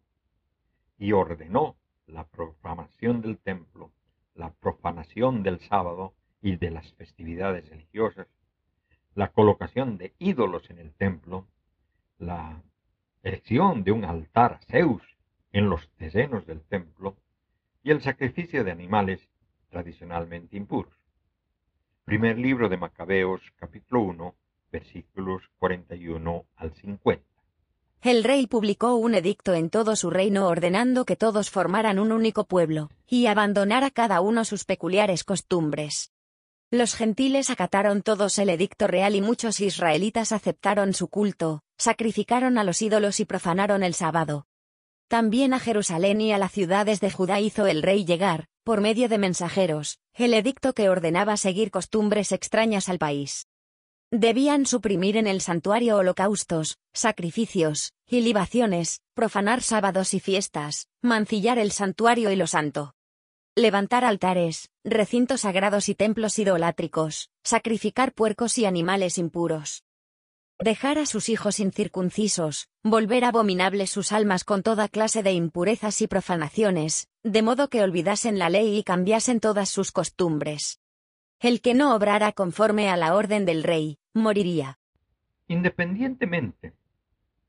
[0.98, 1.76] y ordenó
[2.06, 3.92] la profanación del templo,
[4.36, 8.28] la profanación del sábado y de las festividades religiosas,
[9.16, 11.46] la colocación de ídolos en el templo,
[12.20, 12.64] la
[13.22, 15.04] erección de un altar a Zeus
[15.52, 17.18] en los terrenos del templo
[17.84, 19.28] y el sacrificio de animales
[19.72, 21.07] tradicionalmente impuros.
[22.08, 24.36] Primer libro de Macabeos, capítulo 1,
[24.72, 27.22] versículos 41 al 50.
[28.02, 32.46] El rey publicó un edicto en todo su reino ordenando que todos formaran un único
[32.46, 36.14] pueblo, y abandonara cada uno sus peculiares costumbres.
[36.72, 42.64] Los gentiles acataron todos el edicto real y muchos israelitas aceptaron su culto, sacrificaron a
[42.64, 44.48] los ídolos y profanaron el sábado.
[45.10, 49.08] También a Jerusalén y a las ciudades de Judá hizo el rey llegar, por medio
[49.08, 53.48] de mensajeros, el edicto que ordenaba seguir costumbres extrañas al país.
[54.12, 61.72] Debían suprimir en el santuario holocaustos, sacrificios, y libaciones, profanar sábados y fiestas, mancillar el
[61.72, 62.94] santuario y lo santo.
[63.56, 69.84] Levantar altares, recintos sagrados y templos idolátricos, sacrificar puercos y animales impuros
[70.60, 76.08] dejar a sus hijos incircuncisos, volver abominables sus almas con toda clase de impurezas y
[76.08, 80.80] profanaciones, de modo que olvidasen la ley y cambiasen todas sus costumbres.
[81.40, 84.80] El que no obrara conforme a la orden del rey, moriría.
[85.48, 86.74] Independientemente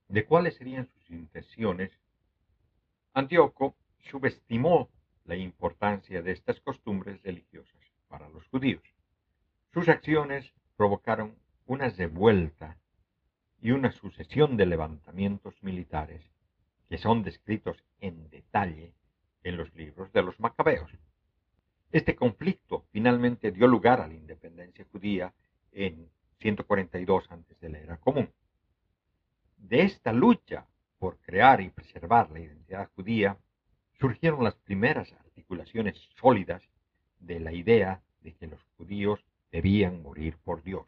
[0.09, 1.91] de cuáles serían sus intenciones,
[3.15, 3.75] Antíoco
[4.11, 4.91] subestimó
[5.25, 8.83] la importancia de estas costumbres religiosas para los judíos.
[9.73, 11.35] Sus acciones provocaron
[11.67, 12.77] una revuelta
[13.61, 16.23] y una sucesión de levantamientos militares
[16.89, 18.93] que son descritos en detalle
[19.43, 20.91] en los libros de los macabeos.
[21.91, 25.33] Este conflicto finalmente dio lugar a la independencia judía
[25.73, 26.09] en
[26.41, 28.31] 142 antes de la era común.
[29.57, 30.67] De esta lucha
[30.99, 33.37] por crear y preservar la identidad judía
[33.99, 36.63] surgieron las primeras articulaciones sólidas
[37.19, 40.87] de la idea de que los judíos debían morir por Dios.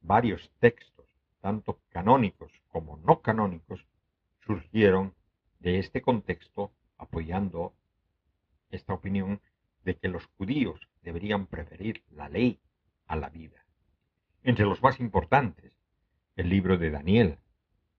[0.00, 0.97] Varios textos
[1.40, 3.86] tanto canónicos como no canónicos,
[4.40, 5.14] surgieron
[5.60, 7.74] de este contexto apoyando
[8.70, 9.40] esta opinión
[9.84, 12.60] de que los judíos deberían preferir la ley
[13.06, 13.64] a la vida.
[14.42, 15.72] Entre los más importantes,
[16.36, 17.38] el libro de Daniel,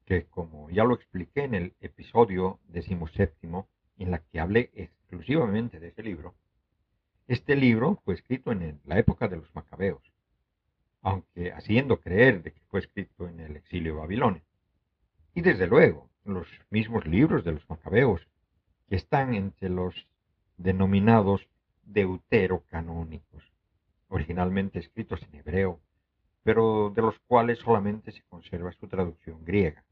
[0.06, 3.68] que como ya lo expliqué en el episodio decimoséptimo,
[3.98, 6.36] en la que hablé exclusivamente de ese libro,
[7.28, 10.02] este libro fue escrito en la época de los macabeos
[11.02, 14.42] aunque haciendo creer de que fue escrito en el exilio babilonio.
[15.34, 18.28] Y desde luego, los mismos libros de los macabeos,
[18.88, 20.08] que están entre los
[20.58, 21.48] denominados
[21.84, 23.44] deuterocanónicos,
[24.10, 25.80] originalmente escritos en hebreo,
[26.44, 29.84] pero de los cuales solamente se conserva su traducción griega.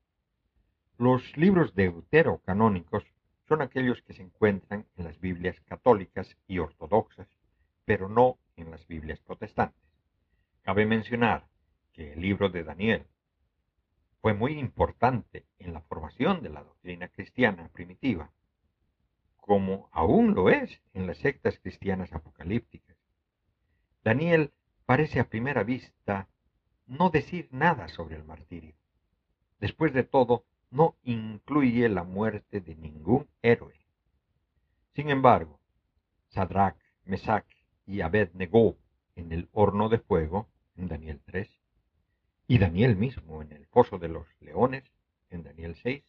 [0.97, 3.05] Los libros deuterocanónicos
[3.47, 7.27] son aquellos que se encuentran en las Biblias católicas y ortodoxas,
[7.85, 9.86] pero no en las Biblias protestantes.
[10.67, 11.47] Cabe mencionar
[11.93, 13.07] que el libro de Daniel
[14.19, 18.33] fue muy importante en la formación de la doctrina cristiana primitiva,
[19.37, 22.97] como aún lo es en las sectas cristianas apocalípticas.
[24.03, 24.51] Daniel
[24.85, 26.27] parece a primera vista
[26.85, 28.75] no decir nada sobre el martirio.
[29.61, 33.79] Después de todo, no incluye la muerte de ningún héroe.
[34.95, 35.61] Sin embargo,
[36.27, 37.47] Sadrach, Mesach
[37.85, 38.75] y Abednego
[39.15, 41.49] en el horno de fuego, Daniel 3,
[42.47, 44.83] y Daniel mismo en el foso de los leones,
[45.31, 46.03] en Daniel 6,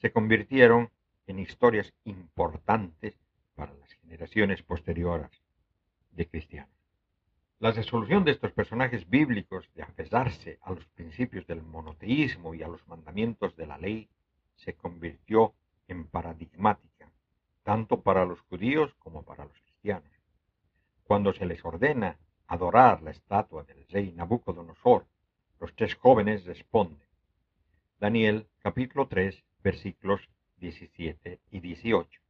[0.00, 0.90] se convirtieron
[1.26, 3.14] en historias importantes
[3.54, 5.30] para las generaciones posteriores
[6.12, 6.74] de cristianos.
[7.58, 12.68] La resolución de estos personajes bíblicos de aferrarse a los principios del monoteísmo y a
[12.68, 14.08] los mandamientos de la ley
[14.56, 15.54] se convirtió
[15.88, 17.10] en paradigmática,
[17.62, 20.10] tanto para los judíos como para los cristianos.
[21.04, 22.18] Cuando se les ordena
[22.48, 25.06] adorar la estatua del rey Nabucodonosor,
[25.60, 27.06] los tres jóvenes responden.
[27.98, 30.20] Daniel capítulo 3 versículos
[30.58, 32.20] 17 y 18.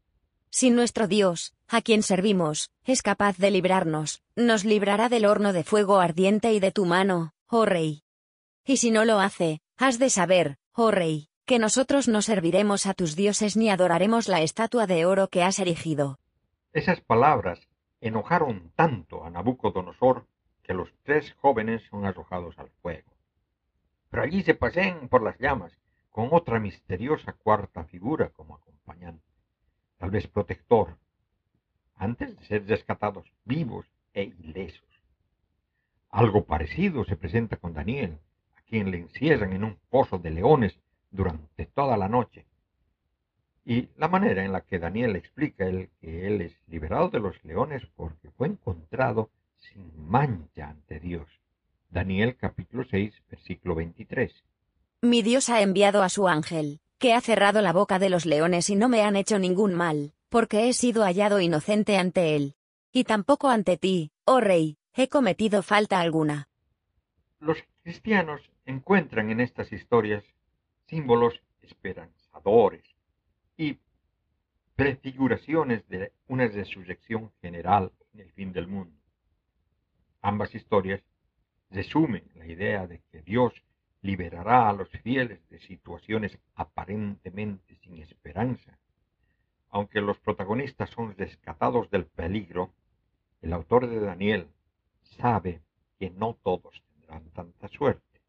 [0.51, 5.65] Si nuestro Dios, a quien servimos, es capaz de librarnos, nos librará del horno de
[5.65, 8.05] fuego ardiente y de tu mano, oh Rey.
[8.65, 12.95] Y si no lo hace, has de saber, oh Rey, que nosotros no serviremos a
[12.95, 16.19] tus dioses ni adoraremos la estatua de oro que has erigido.
[16.73, 17.61] Esas palabras
[18.07, 20.27] enojaron tanto a Nabucodonosor
[20.63, 23.13] que los tres jóvenes son arrojados al fuego.
[24.11, 25.73] Pero allí se pasean por las llamas,
[26.11, 29.27] con otra misteriosa cuarta figura como acompañante
[29.99, 30.97] tal vez protector,
[31.97, 34.85] antes de ser rescatados vivos e ilesos.
[36.11, 38.19] Algo parecido se presenta con Daniel,
[38.57, 40.79] a quien le encierran en un pozo de leones
[41.11, 42.47] durante toda la noche.
[43.69, 47.35] Y la manera en la que Daniel explica el que él es liberado de los
[47.45, 51.27] leones porque fue encontrado sin mancha ante Dios.
[51.91, 54.33] Daniel capítulo 6, versículo 23.
[55.03, 58.71] Mi Dios ha enviado a su ángel, que ha cerrado la boca de los leones
[58.71, 62.55] y no me han hecho ningún mal, porque he sido hallado inocente ante él.
[62.93, 66.49] Y tampoco ante ti, oh rey, he cometido falta alguna.
[67.41, 70.23] Los cristianos encuentran en estas historias
[70.87, 72.96] símbolos esperanzadores
[73.57, 73.79] y
[74.75, 78.97] prefiguraciones de una resurrección general en el fin del mundo.
[80.23, 81.03] Ambas historias
[81.71, 83.55] resumen la idea de que Dios
[84.03, 88.79] liberará a los fieles de situaciones aparentemente sin esperanza.
[89.71, 92.73] Aunque los protagonistas son rescatados del peligro,
[93.43, 94.49] el autor de Daniel
[95.19, 95.61] sabe
[95.99, 98.21] que no todos tendrán tanta suerte.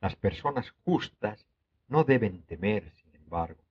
[0.00, 1.46] Las personas justas
[1.88, 3.62] no deben temer, sin embargo,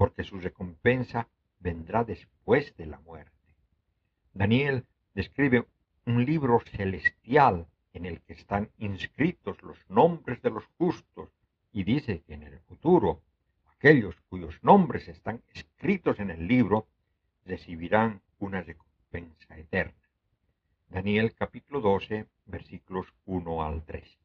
[0.00, 1.28] porque su recompensa
[1.58, 3.54] vendrá después de la muerte.
[4.32, 5.66] Daniel describe
[6.06, 11.28] un libro celestial en el que están inscritos los nombres de los justos
[11.70, 13.20] y dice que en el futuro
[13.76, 16.86] aquellos cuyos nombres están escritos en el libro
[17.44, 20.08] recibirán una recompensa eterna.
[20.88, 24.18] Daniel capítulo 12 versículos 1 al 3.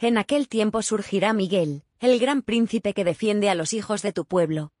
[0.00, 4.24] En aquel tiempo surgirá Miguel, el gran príncipe que defiende a los hijos de tu
[4.24, 4.72] pueblo.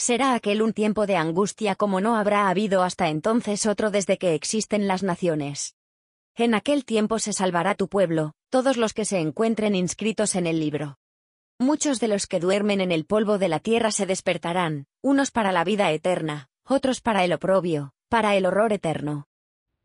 [0.00, 4.32] Será aquel un tiempo de angustia como no habrá habido hasta entonces otro desde que
[4.32, 5.76] existen las naciones.
[6.34, 10.58] En aquel tiempo se salvará tu pueblo, todos los que se encuentren inscritos en el
[10.58, 10.96] libro.
[11.58, 15.52] Muchos de los que duermen en el polvo de la tierra se despertarán, unos para
[15.52, 19.28] la vida eterna, otros para el oprobio, para el horror eterno.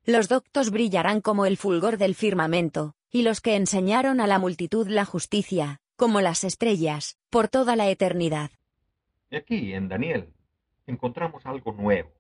[0.06, 4.88] Los doctos brillarán como el fulgor del firmamento, y los que enseñaron a la multitud
[4.88, 8.52] la justicia, como las estrellas, por toda la eternidad.
[9.30, 10.34] Y aquí, en Daniel,
[10.86, 12.12] encontramos algo nuevo.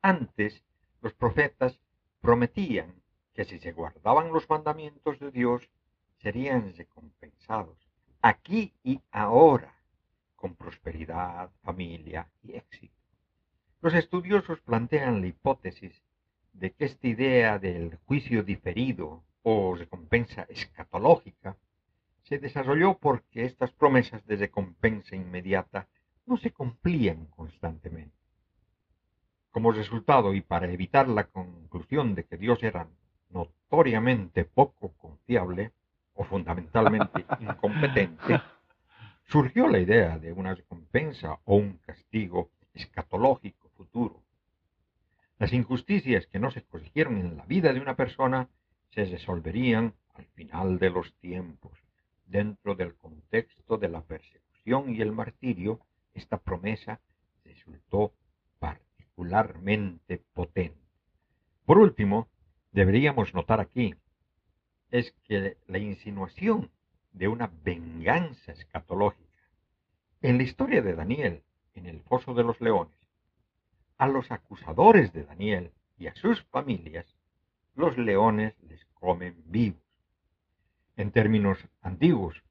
[0.00, 0.64] Antes,
[1.02, 1.78] los profetas
[2.20, 3.02] prometían
[3.34, 5.68] que si se guardaban los mandamientos de Dios,
[6.16, 7.78] serían recompensados,
[8.22, 9.74] aquí y ahora,
[10.34, 12.94] con prosperidad, familia y éxito.
[13.80, 16.02] Los estudiosos plantean la hipótesis
[16.52, 21.56] de que esta idea del juicio diferido o recompensa escatológica
[22.22, 25.86] se desarrolló porque estas promesas de recompensa inmediata
[26.28, 28.16] no se cumplían constantemente.
[29.50, 32.86] Como resultado y para evitar la conclusión de que Dios era
[33.30, 35.72] notoriamente poco confiable
[36.14, 38.40] o fundamentalmente incompetente,
[39.24, 44.22] surgió la idea de una recompensa o un castigo escatológico futuro.
[45.38, 48.48] Las injusticias que no se corrigieron en la vida de una persona
[48.90, 51.72] se resolverían al final de los tiempos.
[52.26, 55.80] Dentro del contexto de la persecución y el martirio,
[56.18, 57.00] esta promesa
[57.44, 58.12] resultó
[58.58, 60.78] particularmente potente.
[61.64, 62.28] Por último,
[62.72, 63.94] deberíamos notar aquí
[64.90, 66.70] es que la insinuación
[67.12, 69.28] de una venganza escatológica
[70.22, 71.42] en la historia de Daniel
[71.74, 72.94] en el foso de los leones,
[73.98, 77.06] a los acusadores de Daniel y a sus familias,
[77.74, 79.82] los leones les comen vivos.
[80.96, 82.42] En términos antiguos,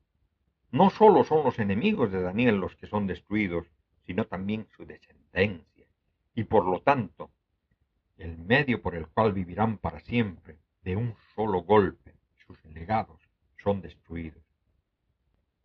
[0.71, 3.67] no solo son los enemigos de Daniel los que son destruidos,
[4.05, 5.87] sino también su descendencia,
[6.35, 7.31] y por lo tanto,
[8.17, 12.15] el medio por el cual vivirán para siempre, de un solo golpe,
[12.45, 13.21] sus legados
[13.57, 14.43] son destruidos.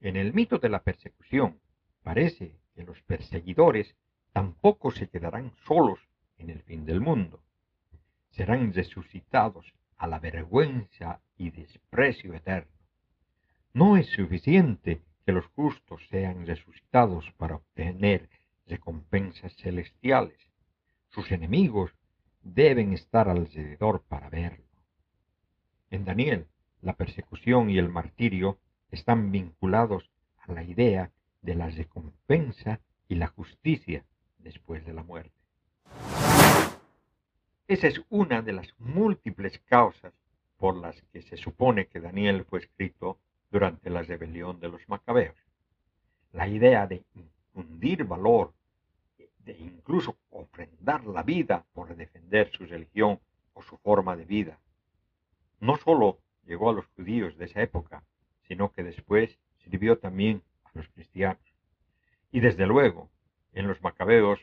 [0.01, 1.61] En el mito de la persecución,
[2.03, 3.95] parece que los perseguidores
[4.33, 6.01] tampoco se quedarán solos
[6.39, 7.43] en el fin del mundo.
[8.31, 12.72] Serán resucitados a la vergüenza y desprecio eterno.
[13.75, 18.29] No es suficiente que los justos sean resucitados para obtener
[18.67, 20.37] recompensas celestiales.
[21.09, 21.91] Sus enemigos
[22.43, 24.67] deben estar alrededor para verlo.
[25.91, 26.49] En Daniel
[26.83, 28.59] la persecución y el martirio
[28.91, 31.11] están vinculados a la idea
[31.41, 34.05] de la recompensa y la justicia
[34.39, 35.33] después de la muerte.
[37.69, 40.13] Esa es una de las múltiples causas
[40.59, 43.19] por las que se supone que Daniel fue escrito
[43.53, 45.37] durante la rebelión de los macabeos.
[46.33, 48.55] La idea de infundir valor,
[49.45, 53.21] de incluso ofrendar la vida por defender su religión
[53.53, 54.59] o su forma de vida,
[55.61, 58.03] no solo llegó a los judíos de esa época,
[58.49, 61.45] sino que después sirvió también a los cristianos.
[62.31, 63.11] Y desde luego,
[63.53, 64.41] en los macabeos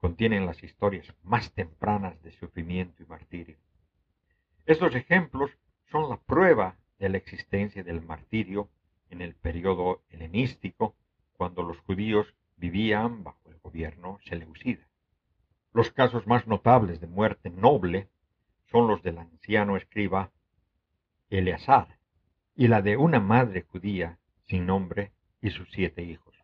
[0.00, 3.56] contienen las historias más tempranas de sufrimiento y martirio.
[4.66, 5.52] Estos ejemplos
[5.92, 8.68] son la prueba de la existencia del martirio
[9.10, 10.94] en el periodo helenístico,
[11.34, 14.86] cuando los judíos vivían bajo el gobierno seleucida.
[15.72, 18.08] Los casos más notables de muerte noble
[18.70, 20.30] son los del anciano escriba
[21.28, 21.98] Eleazar,
[22.54, 26.34] y la de una madre judía sin nombre y sus siete hijos.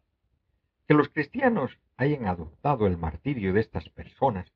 [0.86, 4.52] Que los cristianos hayan adoptado el martirio de estas personas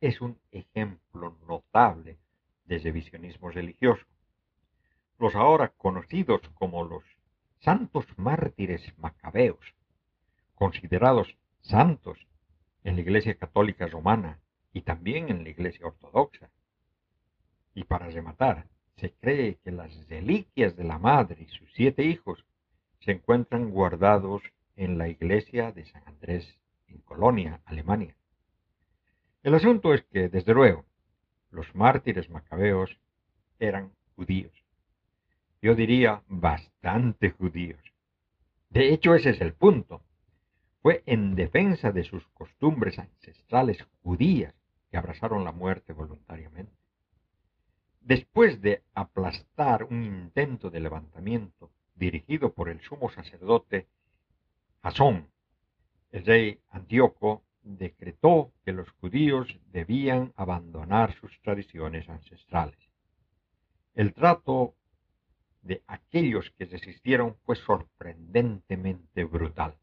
[0.00, 2.18] es un ejemplo notable
[2.64, 4.04] de revisionismo religioso.
[5.18, 7.04] Los ahora conocidos como los
[7.60, 9.74] santos mártires macabeos,
[10.54, 12.26] considerados santos
[12.84, 14.40] en la Iglesia Católica Romana
[14.72, 16.50] y también en la Iglesia Ortodoxa.
[17.74, 22.44] Y para rematar, se cree que las reliquias de la madre y sus siete hijos
[23.00, 24.42] se encuentran guardados
[24.76, 26.58] en la iglesia de San Andrés
[26.88, 28.16] en Colonia, Alemania.
[29.42, 30.84] El asunto es que, desde luego,
[31.50, 32.98] los mártires macabeos
[33.58, 34.65] eran judíos.
[35.66, 37.80] Yo diría bastante judíos.
[38.70, 40.00] De hecho, ese es el punto.
[40.80, 44.54] Fue en defensa de sus costumbres ancestrales judías
[44.88, 46.72] que abrazaron la muerte voluntariamente.
[48.00, 53.88] Después de aplastar un intento de levantamiento dirigido por el sumo sacerdote
[54.84, 55.26] Jasón,
[56.12, 62.78] el rey Antíoco decretó que los judíos debían abandonar sus tradiciones ancestrales.
[63.96, 64.76] El trato
[65.66, 69.76] de aquellos que resistieron fue sorprendentemente brutal.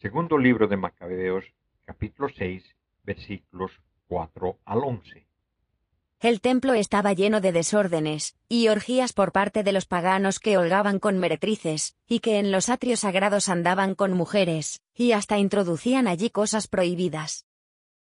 [0.00, 1.44] Segundo libro de Macabeos,
[1.84, 2.62] capítulo 6,
[3.02, 3.72] versículos
[4.08, 5.26] 4 al 11.
[6.20, 10.98] El templo estaba lleno de desórdenes, y orgías por parte de los paganos que holgaban
[10.98, 16.30] con meretrices, y que en los atrios sagrados andaban con mujeres, y hasta introducían allí
[16.30, 17.44] cosas prohibidas.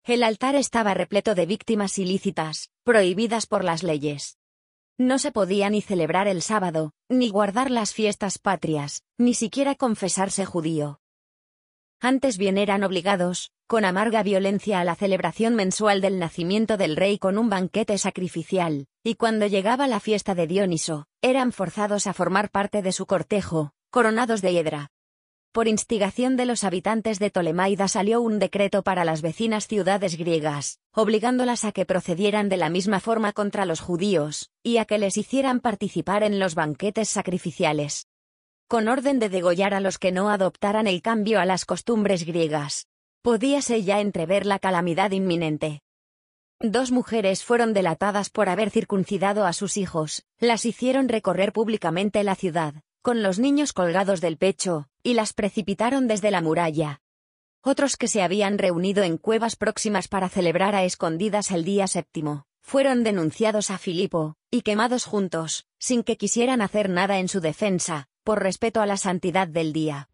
[0.05, 4.39] El altar estaba repleto de víctimas ilícitas, prohibidas por las leyes.
[4.99, 10.45] No se podía ni celebrar el sábado, ni guardar las fiestas patrias, ni siquiera confesarse
[10.45, 11.01] judío.
[12.01, 17.18] Antes bien eran obligados, con amarga violencia a la celebración mensual del nacimiento del rey
[17.18, 22.51] con un banquete sacrificial, y cuando llegaba la fiesta de Dioniso, eran forzados a formar
[22.51, 24.93] parte de su cortejo, coronados de hiedra.
[25.55, 30.80] Por instigación de los habitantes de Ptolemaida salió un decreto para las vecinas ciudades griegas,
[30.92, 35.16] obligándolas a que procedieran de la misma forma contra los judíos, y a que les
[35.16, 38.09] hicieran participar en los banquetes sacrificiales
[38.66, 42.88] con orden de degollar a los que no adoptaran el cambio a las costumbres griegas.
[43.22, 45.82] Podíase ya entrever la calamidad inminente.
[46.59, 52.34] Dos mujeres fueron delatadas por haber circuncidado a sus hijos, las hicieron recorrer públicamente la
[52.34, 57.02] ciudad, con los niños colgados del pecho, y las precipitaron desde la muralla.
[57.61, 62.46] otros que se habían reunido en cuevas próximas para celebrar a escondidas el día séptimo,
[62.61, 68.09] fueron denunciados a Filipo, y quemados juntos, sin que quisieran hacer nada en su defensa,
[68.22, 70.09] por respeto a la santidad del día.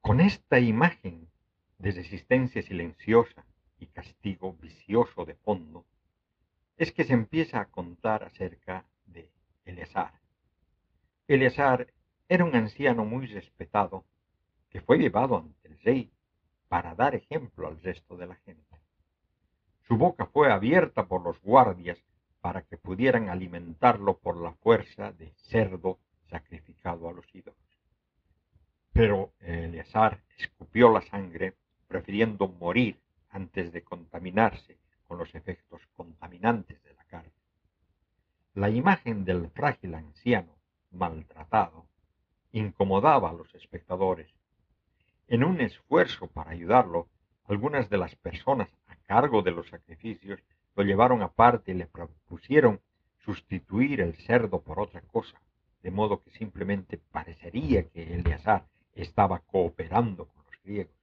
[0.00, 1.28] Con esta imagen
[1.78, 3.44] de resistencia silenciosa
[3.78, 5.84] y castigo vicioso de fondo,
[6.76, 9.30] es que se empieza a contar acerca de
[9.64, 10.12] Eleazar.
[11.26, 11.92] Eleazar
[12.28, 14.04] era un anciano muy respetado
[14.70, 16.10] que fue llevado ante el rey
[16.68, 18.76] para dar ejemplo al resto de la gente.
[19.86, 21.98] Su boca fue abierta por los guardias
[22.40, 25.98] para que pudieran alimentarlo por la fuerza de cerdo
[26.30, 27.58] sacrificado a los ídolos.
[28.92, 31.54] Pero Eleazar escupió la sangre,
[31.86, 33.00] prefiriendo morir
[33.30, 37.32] antes de contaminarse con los efectos contaminantes de la carne.
[38.54, 40.54] La imagen del frágil anciano,
[40.90, 41.86] maltratado,
[42.52, 44.28] incomodaba a los espectadores.
[45.30, 47.06] En un esfuerzo para ayudarlo,
[47.48, 50.40] algunas de las personas a cargo de los sacrificios
[50.74, 52.80] lo llevaron aparte y le propusieron
[53.26, 55.38] sustituir el cerdo por otra cosa,
[55.82, 58.64] de modo que simplemente parecería que Eleazar
[58.94, 60.94] estaba cooperando con los griegos.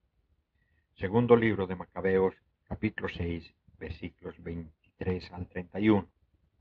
[0.95, 2.34] Segundo libro de Macabeos,
[2.67, 6.07] capítulo 6, versículos 23 al 31.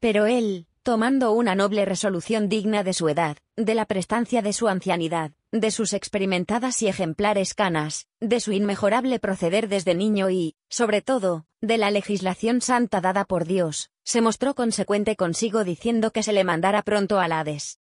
[0.04, 4.68] Pero él, tomando una noble resolución digna de su edad, de la prestancia de su
[4.68, 11.00] ancianidad, de sus experimentadas y ejemplares canas, de su inmejorable proceder desde niño y, sobre
[11.00, 16.34] todo, de la legislación santa dada por Dios, se mostró consecuente consigo diciendo que se
[16.34, 17.78] le mandara pronto al Hades.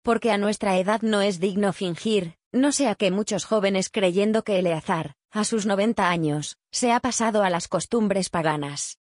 [0.00, 4.58] Porque a nuestra edad no es digno fingir, no sea que muchos jóvenes creyendo que
[4.58, 8.97] Eleazar, a sus noventa años, se ha pasado a las costumbres paganas.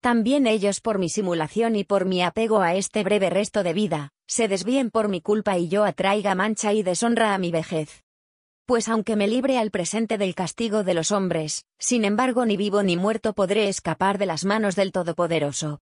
[0.00, 4.12] También ellos por mi simulación y por mi apego a este breve resto de vida,
[4.26, 8.02] se desvíen por mi culpa y yo atraiga mancha y deshonra a mi vejez.
[8.64, 12.82] Pues aunque me libre al presente del castigo de los hombres, sin embargo ni vivo
[12.82, 15.80] ni muerto podré escapar de las manos del Todopoderoso.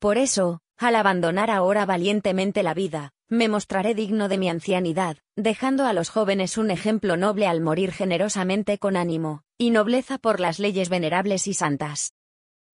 [0.00, 5.86] Por eso, al abandonar ahora valientemente la vida, me mostraré digno de mi ancianidad, dejando
[5.86, 10.58] a los jóvenes un ejemplo noble al morir generosamente con ánimo, y nobleza por las
[10.58, 12.12] leyes venerables y santas.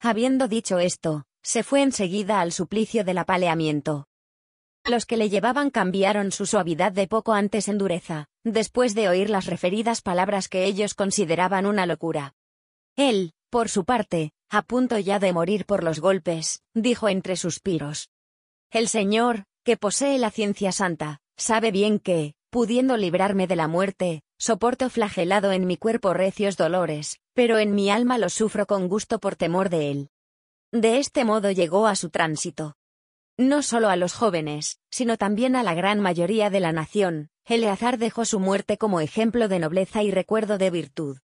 [0.05, 4.09] Habiendo dicho esto, se fue enseguida al suplicio del apaleamiento.
[4.85, 9.31] Los que le llevaban cambiaron su suavidad de poco antes en dureza, después de oír
[9.31, 12.35] las referidas palabras que ellos consideraban una locura.
[12.97, 18.11] Él, por su parte, a punto ya de morir por los golpes, dijo entre suspiros.
[18.73, 24.23] El Señor, que posee la ciencia santa, sabe bien que, pudiendo librarme de la muerte,
[24.37, 29.19] soporto flagelado en mi cuerpo recios dolores, pero en mi alma los sufro con gusto
[29.19, 30.11] por temor de él.
[30.71, 32.77] De este modo llegó a su tránsito.
[33.37, 37.99] No solo a los jóvenes, sino también a la gran mayoría de la nación, Eleazar
[37.99, 41.19] dejó su muerte como ejemplo de nobleza y recuerdo de virtud.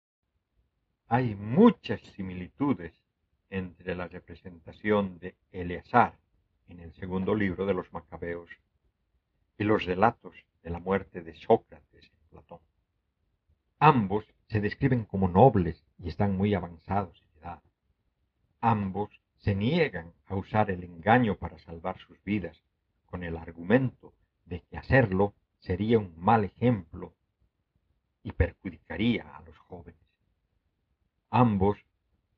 [1.08, 2.92] Hay muchas similitudes
[3.50, 6.18] entre la representación de Eleazar
[6.68, 8.48] en el segundo libro de los Macabeos
[9.58, 12.60] y los relatos de la muerte de Sócrates en Platón.
[13.78, 17.62] Ambos se describen como nobles y están muy avanzados en edad.
[18.60, 22.62] Ambos se niegan a usar el engaño para salvar sus vidas,
[23.06, 24.12] con el argumento
[24.44, 27.14] de que hacerlo sería un mal ejemplo
[28.22, 30.00] y perjudicaría a los jóvenes.
[31.30, 31.78] Ambos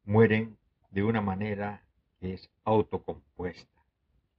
[0.04, 0.58] mueren
[0.90, 1.82] de una manera
[2.18, 3.82] que es autocompuesta,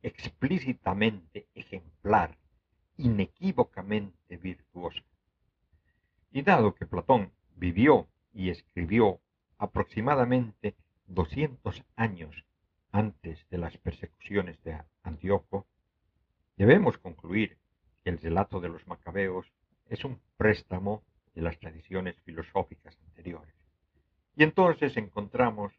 [0.02, 2.38] explícitamente ejemplar,
[2.98, 5.04] inequívocamente virtuosa.
[6.32, 9.20] Y dado que Platón vivió y escribió
[9.58, 10.76] aproximadamente
[11.08, 12.46] 200 años
[12.92, 15.68] antes de las persecuciones de Antíoco,
[16.58, 17.58] debemos concluir
[18.04, 19.46] que el relato de los macabeos
[19.88, 21.04] es un préstamo
[21.36, 23.54] de las tradiciones filosóficas anteriores.
[24.36, 25.74] Y entonces encontramos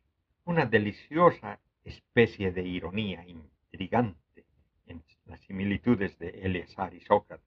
[0.44, 4.44] una deliciosa especie de ironía intrigante
[4.86, 7.46] en las similitudes de Eleazar y Sócrates.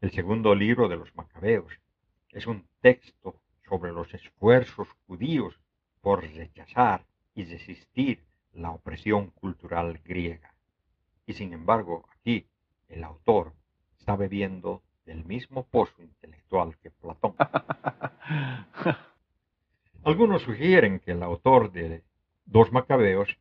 [0.00, 1.72] El segundo libro de los Macabeos
[2.30, 3.17] es un texto
[4.48, 5.60] esfuerzos judíos
[6.00, 8.24] por rechazar y resistir
[8.54, 10.54] la opresión cultural griega.
[11.26, 12.46] Y sin embargo, aquí
[12.88, 13.52] el autor
[13.98, 17.34] está bebiendo del mismo pozo intelectual que Platón.
[20.04, 22.02] Algunos sugieren que el autor de
[22.46, 23.36] Dos Macabeos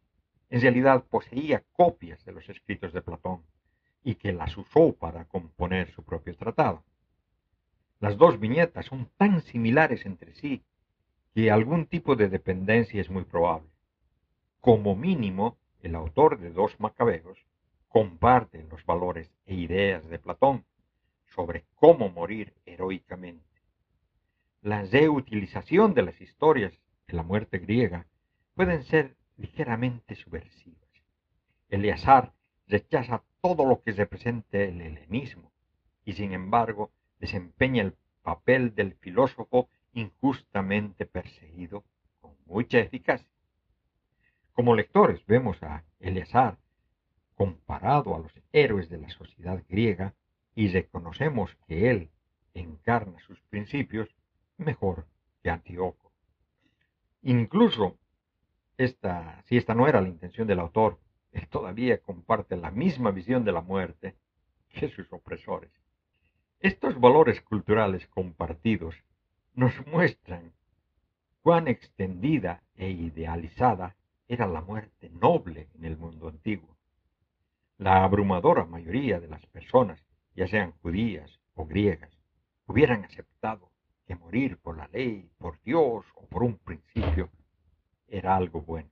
[0.49, 3.43] en realidad poseía copias de los escritos de Platón
[4.03, 6.84] y que las usó para componer su propio tratado.
[8.01, 10.64] Las dos viñetas son tan similares entre sí
[11.38, 13.69] que algún tipo de dependencia es muy probable.
[14.59, 17.38] Como mínimo, el autor de Dos Macabeos
[17.89, 20.65] comparte los valores e ideas de Platón
[21.27, 23.45] sobre cómo morir heroicamente.
[24.63, 26.73] la reutilización de las historias
[27.07, 28.07] de la muerte griega
[28.55, 30.89] pueden ser ligeramente subversivas.
[31.69, 32.33] Eleazar
[32.65, 35.51] rechaza todo lo que represente el helenismo
[36.03, 39.69] y sin embargo desempeña el papel del filósofo
[41.70, 43.28] con mucha eficacia.
[44.53, 46.57] Como lectores vemos a Eleazar
[47.36, 50.15] comparado a los héroes de la sociedad griega
[50.55, 52.09] y reconocemos que él
[52.55, 54.09] encarna sus principios
[54.57, 55.05] mejor
[55.43, 56.11] que Antíoco.
[57.22, 57.97] Incluso
[58.78, 60.99] si esta no era la intención del autor,
[61.32, 64.15] él todavía comparte la misma visión de la muerte
[64.70, 65.72] que sus opresores.
[66.59, 68.95] Estos valores culturales compartidos
[69.53, 70.26] nos muestran
[71.47, 73.95] cuán extendida e idealizada
[74.27, 76.75] era la muerte noble en el mundo antiguo.
[77.77, 80.03] La abrumadora mayoría de las personas,
[80.35, 82.11] ya sean judías o griegas,
[82.65, 83.71] hubieran aceptado
[84.05, 87.29] que morir por la ley, por Dios o por un principio
[88.09, 88.89] era algo bueno.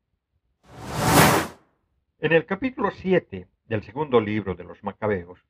[2.20, 5.42] En el capítulo 7 del segundo libro de los Macabeos,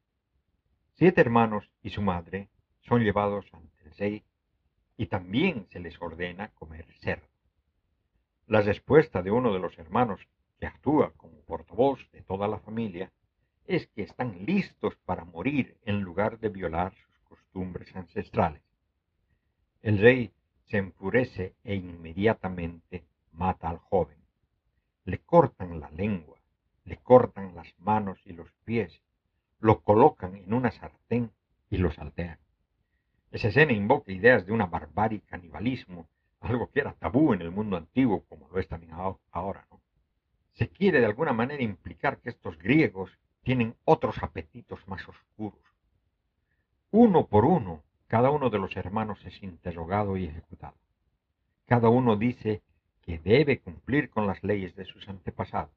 [0.95, 2.49] siete hermanos y su madre
[2.81, 4.23] son llevados ante el rey
[4.97, 7.27] y también se les ordena comer cerdo.
[8.47, 10.21] La respuesta de uno de los hermanos,
[10.59, 13.11] que actúa como portavoz de toda la familia,
[13.65, 18.61] es que están listos para morir en lugar de violar sus costumbres ancestrales.
[19.81, 20.31] El rey
[20.65, 24.17] se enfurece e inmediatamente mata al joven.
[25.03, 26.39] Le cortan la lengua,
[26.85, 29.01] le cortan las manos y los pies,
[29.59, 31.31] lo colocan en una sartén
[31.69, 32.39] y lo saltean.
[33.35, 36.07] Esa escena invoca ideas de una barbarie canibalismo,
[36.39, 39.67] algo que era tabú en el mundo antiguo, como lo es también ahora.
[39.69, 39.81] ¿no?
[40.53, 43.11] Se quiere de alguna manera implicar que estos griegos
[43.43, 45.59] tienen otros apetitos más oscuros.
[46.91, 50.77] Uno por uno, cada uno de los hermanos es interrogado y ejecutado.
[51.65, 52.61] Cada uno dice
[53.01, 55.75] que debe cumplir con las leyes de sus antepasados.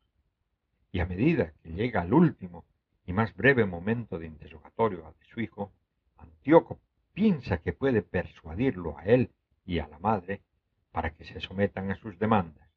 [0.92, 2.64] Y a medida que llega al último
[3.04, 5.72] y más breve momento de interrogatorio de su hijo,
[6.18, 6.78] Antíoco
[7.18, 9.32] piensa que puede persuadirlo a él
[9.66, 10.40] y a la madre
[10.92, 12.68] para que se sometan a sus demandas.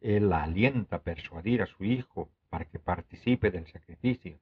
[0.00, 4.38] Él la alienta a persuadir a su hijo para que participe del sacrificio,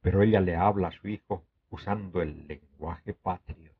[0.00, 3.70] pero ella le habla a su hijo usando el lenguaje patrio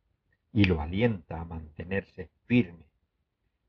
[0.52, 2.86] y lo alienta a mantenerse firme.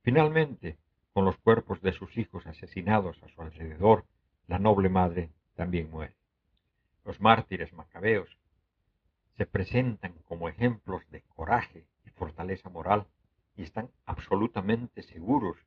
[0.03, 0.77] Finalmente,
[1.13, 4.05] con los cuerpos de sus hijos asesinados a su alrededor,
[4.45, 6.13] la noble madre también muere.
[7.03, 8.37] Los mártires macabeos
[9.37, 13.07] se presentan como ejemplos de coraje y fortaleza moral
[13.57, 15.57] y están absolutamente seguros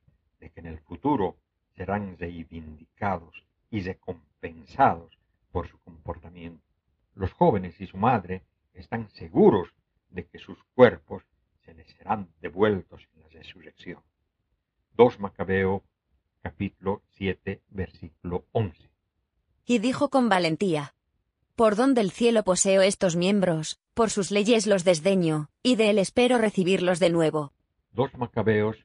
[0.41, 1.37] de que en el futuro
[1.77, 5.19] serán reivindicados y recompensados
[5.53, 6.65] por su comportamiento.
[7.15, 8.45] Los jóvenes y su madre
[8.75, 9.69] están seguros
[10.11, 11.25] de que sus cuerpos
[11.65, 14.03] se les serán devueltos en la resurrección.
[14.95, 15.85] 2 Macabeo,
[16.41, 18.91] capítulo 7, versículo 11.
[19.67, 20.95] Y dijo con valentía,
[21.59, 25.99] Por donde el cielo poseo estos miembros, por sus leyes los desdeño, y de él
[25.99, 27.53] espero recibirlos de nuevo.
[27.95, 28.77] 2 Macabeos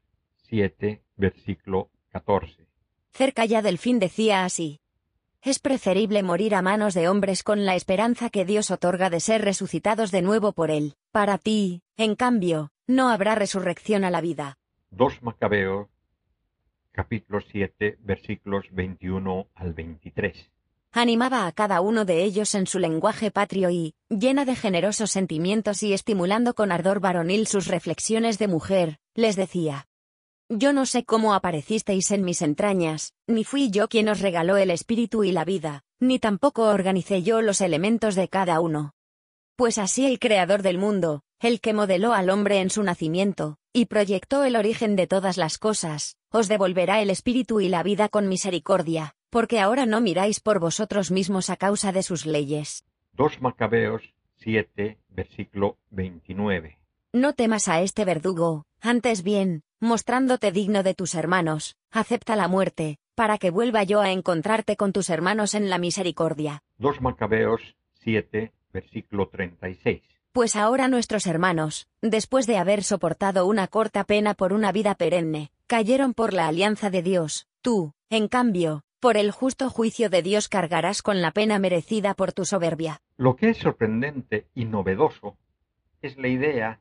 [0.49, 2.65] 7, versículo 14.
[3.11, 4.82] Cerca ya del fin decía así.
[5.43, 9.43] Es preferible morir a manos de hombres con la esperanza que Dios otorga de ser
[9.43, 10.95] resucitados de nuevo por él.
[11.11, 14.57] Para ti, en cambio, no habrá resurrección a la vida.
[14.89, 15.89] 2 Macabeos
[16.91, 20.53] capítulo 7, versículos 21 al 23.
[20.95, 25.81] Animaba a cada uno de ellos en su lenguaje patrio y, llena de generosos sentimientos
[25.81, 29.87] y estimulando con ardor varonil sus reflexiones de mujer, les decía,
[30.49, 34.69] Yo no sé cómo aparecisteis en mis entrañas, ni fui yo quien os regaló el
[34.69, 38.93] espíritu y la vida, ni tampoco organicé yo los elementos de cada uno.
[39.55, 43.85] Pues así el Creador del mundo, el que modeló al hombre en su nacimiento, y
[43.85, 48.29] proyectó el origen de todas las cosas, os devolverá el espíritu y la vida con
[48.29, 52.86] misericordia, porque ahora no miráis por vosotros mismos a causa de sus leyes.
[53.13, 54.03] 2 Macabeos
[54.41, 56.77] 7, versículo 29.
[57.13, 62.99] No temas a este verdugo, antes bien, mostrándote digno de tus hermanos, acepta la muerte,
[63.15, 66.61] para que vuelva yo a encontrarte con tus hermanos en la misericordia.
[66.77, 70.03] 2 Macabeos 7, versículo 36.
[70.31, 75.49] Pues ahora nuestros hermanos, después de haber soportado una corta pena por una vida perenne,
[75.65, 80.47] cayeron por la alianza de Dios, tú, en cambio, por el justo juicio de Dios
[80.47, 83.01] cargarás con la pena merecida por tu soberbia.
[83.18, 85.36] Lo que es sorprendente y novedoso
[86.01, 86.80] es la idea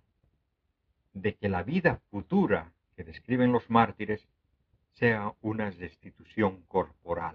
[1.14, 4.28] de que la vida futura que describen los mártires
[4.92, 7.34] sea una destitución corporal.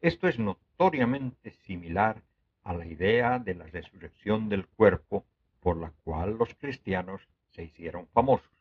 [0.00, 2.22] Esto es notoriamente similar
[2.62, 5.24] a la idea de la resurrección del cuerpo
[5.58, 8.52] por la cual los cristianos se hicieron famosos.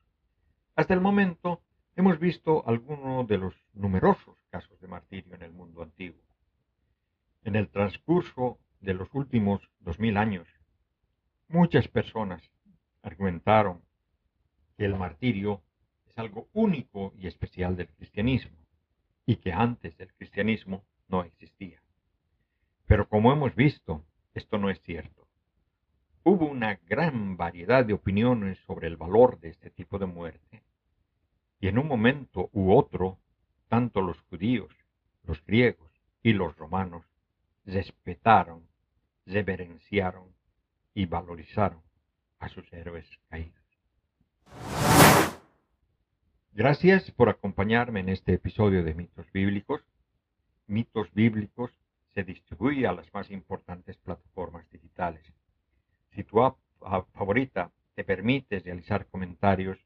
[0.76, 1.62] Hasta el momento
[1.96, 6.22] hemos visto algunos de los numerosos casos de martirio en el mundo antiguo.
[7.44, 10.48] En el transcurso de los últimos dos mil años,
[11.48, 12.42] muchas personas
[13.02, 13.82] argumentaron
[14.78, 15.62] que el martirio
[16.06, 18.58] es algo único y especial del cristianismo
[19.26, 21.82] y que antes del cristianismo no existía.
[22.86, 25.28] Pero como hemos visto, esto no es cierto.
[26.24, 30.64] Hubo una gran variedad de opiniones sobre el valor de este tipo de muerte,
[31.60, 33.20] y en un momento u otro,
[33.70, 34.76] tanto los judíos,
[35.24, 35.92] los griegos
[36.22, 37.06] y los romanos
[37.66, 38.68] respetaron,
[39.26, 40.28] reverenciaron
[40.94, 41.82] y valorizaron
[42.40, 43.56] a sus héroes caídos.
[46.52, 49.82] Gracias por acompañarme en este episodio de Mitos Bíblicos.
[50.68, 51.72] Mitos Bíblicos
[52.16, 55.24] se distribuye a las más importantes plataformas digitales.
[56.16, 56.58] Si tu app
[57.14, 59.78] favorita te permite realizar comentarios,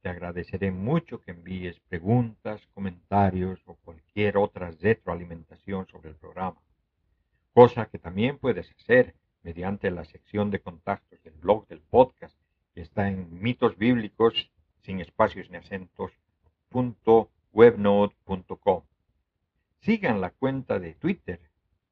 [0.00, 6.60] te agradeceré mucho que envíes preguntas, comentarios o cualquier otra retroalimentación sobre el programa,
[7.52, 12.36] cosa que también puedes hacer mediante la sección de contactos del blog del podcast
[12.74, 14.50] que está en mitos bíblicos
[14.82, 16.12] sin espacios ni acentos
[17.52, 18.82] webnode.com.
[19.80, 21.40] Sigan la cuenta de Twitter,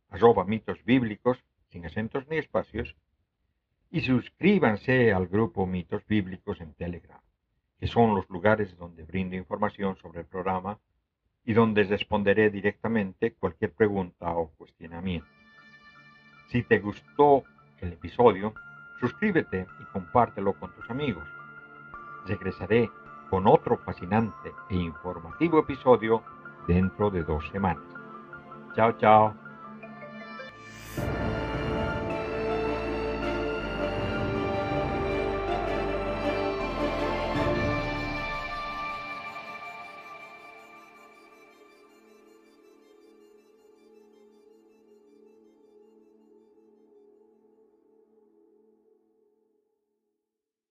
[0.08, 1.38] arroba mitos bíblicos,
[1.70, 2.94] sin acentos ni espacios,
[3.90, 7.20] y suscríbanse al grupo Mitos Bíblicos en Telegram,
[7.78, 10.78] que son los lugares donde brindo información sobre el programa
[11.44, 15.28] y donde responderé directamente cualquier pregunta o cuestionamiento.
[16.48, 17.44] Si te gustó
[17.80, 18.54] el episodio,
[19.00, 21.28] suscríbete y compártelo con tus amigos.
[22.26, 22.90] Regresaré
[23.30, 26.22] con otro fascinante e informativo episodio
[26.66, 27.84] dentro de dos semanas.
[28.74, 29.45] Chao, chao.